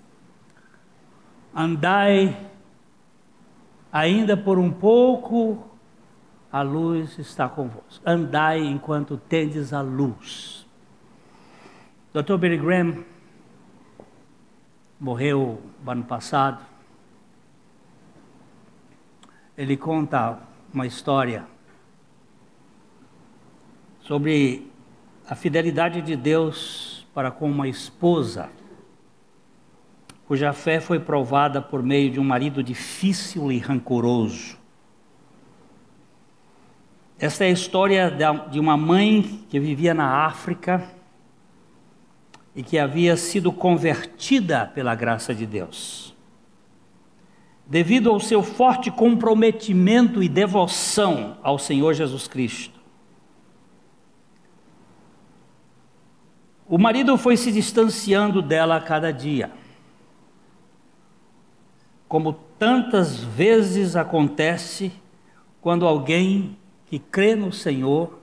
Andai 1.55 2.37
ainda 3.89 4.35
por 4.35 4.59
um 4.59 4.69
pouco 4.69 5.65
a 6.51 6.61
luz 6.61 7.17
está 7.17 7.47
convosco. 7.47 8.03
Andai 8.05 8.59
enquanto 8.59 9.15
tendes 9.15 9.71
a 9.71 9.79
luz. 9.79 10.67
Dr. 12.13 12.37
Billy 12.37 12.57
Graham 12.57 13.05
morreu 14.99 15.61
ano 15.87 16.03
passado. 16.03 16.61
Ele 19.57 19.77
conta 19.77 20.39
uma 20.73 20.85
história 20.85 21.47
sobre 24.01 24.69
a 25.25 25.35
fidelidade 25.35 26.01
de 26.01 26.17
Deus 26.17 27.07
para 27.13 27.31
com 27.31 27.49
uma 27.49 27.67
esposa 27.69 28.49
cuja 30.27 30.53
fé 30.53 30.79
foi 30.79 30.99
provada 30.99 31.61
por 31.61 31.83
meio 31.83 32.09
de 32.09 32.19
um 32.19 32.23
marido 32.23 32.63
difícil 32.63 33.51
e 33.51 33.59
rancoroso. 33.59 34.57
Esta 37.17 37.45
é 37.45 37.47
a 37.47 37.51
história 37.51 38.11
de 38.51 38.59
uma 38.59 38.75
mãe 38.75 39.45
que 39.49 39.59
vivia 39.59 39.93
na 39.93 40.25
África 40.25 40.83
e 42.55 42.63
que 42.63 42.77
havia 42.77 43.15
sido 43.15 43.51
convertida 43.51 44.65
pela 44.65 44.95
graça 44.95 45.33
de 45.33 45.45
Deus. 45.45 46.15
Devido 47.67 48.09
ao 48.09 48.19
seu 48.19 48.43
forte 48.43 48.91
comprometimento 48.91 50.21
e 50.21 50.29
devoção 50.29 51.37
ao 51.41 51.57
Senhor 51.57 51.93
Jesus 51.93 52.27
Cristo. 52.27 52.79
O 56.67 56.77
marido 56.77 57.17
foi 57.17 57.37
se 57.37 57.51
distanciando 57.51 58.41
dela 58.41 58.75
a 58.75 58.81
cada 58.81 59.11
dia. 59.11 59.51
Como 62.07 62.33
tantas 62.59 63.23
vezes 63.23 63.95
acontece 63.95 64.91
quando 65.59 65.87
alguém 65.87 66.57
que 66.85 66.99
crê 66.99 67.35
no 67.35 67.51
Senhor 67.51 68.19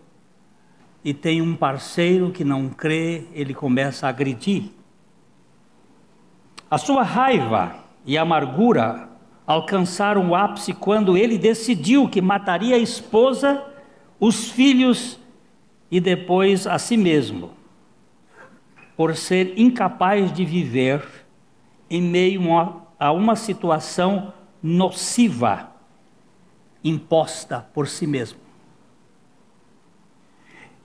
e 1.05 1.13
tem 1.13 1.43
um 1.43 1.57
parceiro 1.57 2.31
que 2.31 2.45
não 2.45 2.69
crê, 2.69 3.25
ele 3.35 3.53
começa 3.53 4.07
a 4.07 4.11
agredir. 4.11 4.71
A 6.71 6.79
sua 6.79 7.03
raiva 7.03 7.75
e 8.07 8.17
amargura 8.17 9.09
alcançaram 9.47 10.31
o 10.31 10.35
ápice 10.35 10.73
quando 10.73 11.17
ele 11.17 11.37
decidiu 11.37 12.09
que 12.09 12.21
mataria 12.21 12.77
a 12.77 12.79
esposa, 12.79 13.63
os 14.19 14.51
filhos 14.51 15.19
e 15.91 16.01
depois 16.01 16.67
a 16.67 16.79
si 16.79 16.97
mesmo, 16.97 17.51
por 18.97 19.17
ser 19.17 19.59
incapaz 19.59 20.33
de 20.33 20.45
viver 20.45 21.03
em 21.91 22.01
meio 22.01 22.41
a 23.03 23.11
uma 23.11 23.35
situação 23.35 24.33
nociva 24.63 25.73
imposta 26.85 27.69
por 27.75 27.89
si 27.89 28.07
mesmo. 28.07 28.39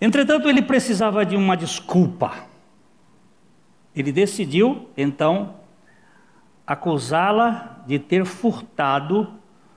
Entretanto, 0.01 0.49
ele 0.49 0.63
precisava 0.63 1.23
de 1.23 1.35
uma 1.35 1.55
desculpa. 1.55 2.33
Ele 3.95 4.11
decidiu, 4.11 4.89
então, 4.97 5.57
acusá-la 6.65 7.83
de 7.85 7.99
ter 7.99 8.25
furtado 8.25 9.31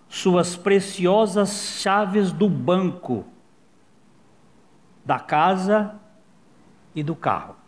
suas 0.09 0.57
preciosas 0.57 1.79
chaves 1.83 2.33
do 2.33 2.49
banco, 2.49 3.27
da 5.05 5.19
casa 5.19 5.95
e 6.95 7.03
do 7.03 7.15
carro. 7.15 7.60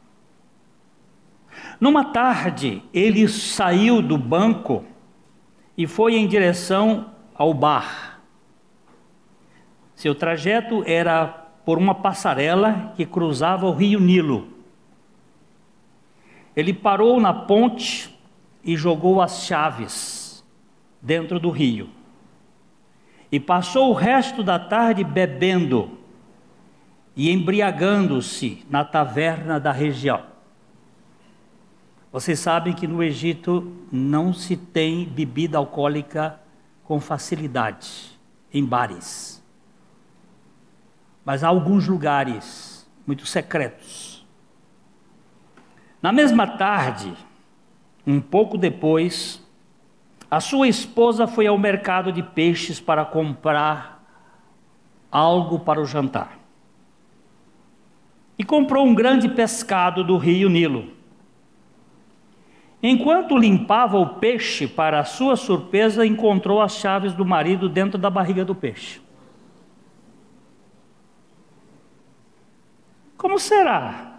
Numa 1.80 2.04
tarde, 2.06 2.82
ele 2.92 3.26
saiu 3.28 4.00
do 4.00 4.16
banco 4.16 4.84
e 5.76 5.86
foi 5.86 6.16
em 6.16 6.26
direção 6.26 7.10
ao 7.34 7.52
bar. 7.52 8.20
Seu 9.94 10.14
trajeto 10.14 10.82
era 10.86 11.26
por 11.64 11.78
uma 11.78 11.94
passarela 11.94 12.92
que 12.96 13.06
cruzava 13.06 13.66
o 13.66 13.72
rio 13.72 14.00
Nilo. 14.00 14.48
Ele 16.54 16.72
parou 16.72 17.20
na 17.20 17.32
ponte 17.32 18.12
e 18.64 18.76
jogou 18.76 19.20
as 19.20 19.44
chaves 19.44 20.44
dentro 21.00 21.40
do 21.40 21.50
rio. 21.50 21.88
E 23.30 23.40
passou 23.40 23.90
o 23.90 23.94
resto 23.94 24.42
da 24.42 24.58
tarde 24.58 25.02
bebendo 25.02 25.98
e 27.16 27.30
embriagando-se 27.30 28.64
na 28.68 28.84
taverna 28.84 29.58
da 29.58 29.72
região. 29.72 30.31
Vocês 32.12 32.38
sabem 32.38 32.74
que 32.74 32.86
no 32.86 33.02
Egito 33.02 33.72
não 33.90 34.34
se 34.34 34.56
tem 34.56 35.06
bebida 35.06 35.56
alcoólica 35.58 36.38
com 36.84 37.00
facilidade 37.00 38.18
em 38.52 38.64
bares 38.64 39.42
mas 41.24 41.44
há 41.44 41.48
alguns 41.48 41.86
lugares 41.86 42.88
muito 43.06 43.26
secretos. 43.26 44.26
Na 46.00 46.12
mesma 46.12 46.46
tarde, 46.46 47.12
um 48.06 48.20
pouco 48.20 48.58
depois, 48.58 49.40
a 50.30 50.40
sua 50.40 50.66
esposa 50.66 51.26
foi 51.26 51.46
ao 51.46 51.56
mercado 51.56 52.10
de 52.10 52.22
peixes 52.22 52.80
para 52.80 53.04
comprar 53.04 54.02
algo 55.10 55.60
para 55.60 55.80
o 55.80 55.84
jantar. 55.84 56.38
E 58.36 58.42
comprou 58.42 58.84
um 58.84 58.94
grande 58.94 59.28
pescado 59.28 60.02
do 60.02 60.16
rio 60.16 60.48
Nilo. 60.48 60.90
Enquanto 62.82 63.38
limpava 63.38 63.96
o 63.96 64.14
peixe, 64.16 64.66
para 64.66 65.04
sua 65.04 65.36
surpresa, 65.36 66.04
encontrou 66.04 66.60
as 66.60 66.74
chaves 66.74 67.12
do 67.12 67.24
marido 67.24 67.68
dentro 67.68 67.96
da 67.96 68.10
barriga 68.10 68.44
do 68.44 68.56
peixe. 68.56 69.00
Como 73.16 73.38
será 73.38 74.18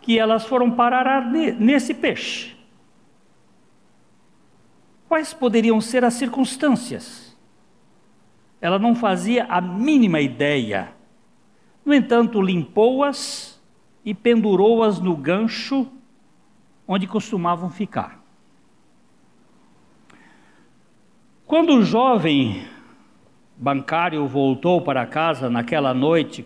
que 0.00 0.18
elas 0.18 0.44
foram 0.44 0.68
parar 0.72 1.30
nesse 1.30 1.94
peixe? 1.94 2.56
Quais 5.08 5.32
poderiam 5.32 5.80
ser 5.80 6.04
as 6.04 6.14
circunstâncias? 6.14 7.38
Ela 8.60 8.80
não 8.80 8.96
fazia 8.96 9.44
a 9.44 9.60
mínima 9.60 10.20
ideia. 10.20 10.92
No 11.84 11.94
entanto, 11.94 12.42
limpou-as 12.42 13.62
e 14.04 14.12
pendurou-as 14.12 14.98
no 14.98 15.16
gancho 15.16 15.88
onde 16.92 17.06
costumavam 17.06 17.70
ficar. 17.70 18.20
Quando 21.46 21.74
o 21.74 21.84
jovem 21.84 22.64
bancário 23.56 24.26
voltou 24.26 24.82
para 24.82 25.06
casa 25.06 25.48
naquela 25.48 25.94
noite, 25.94 26.42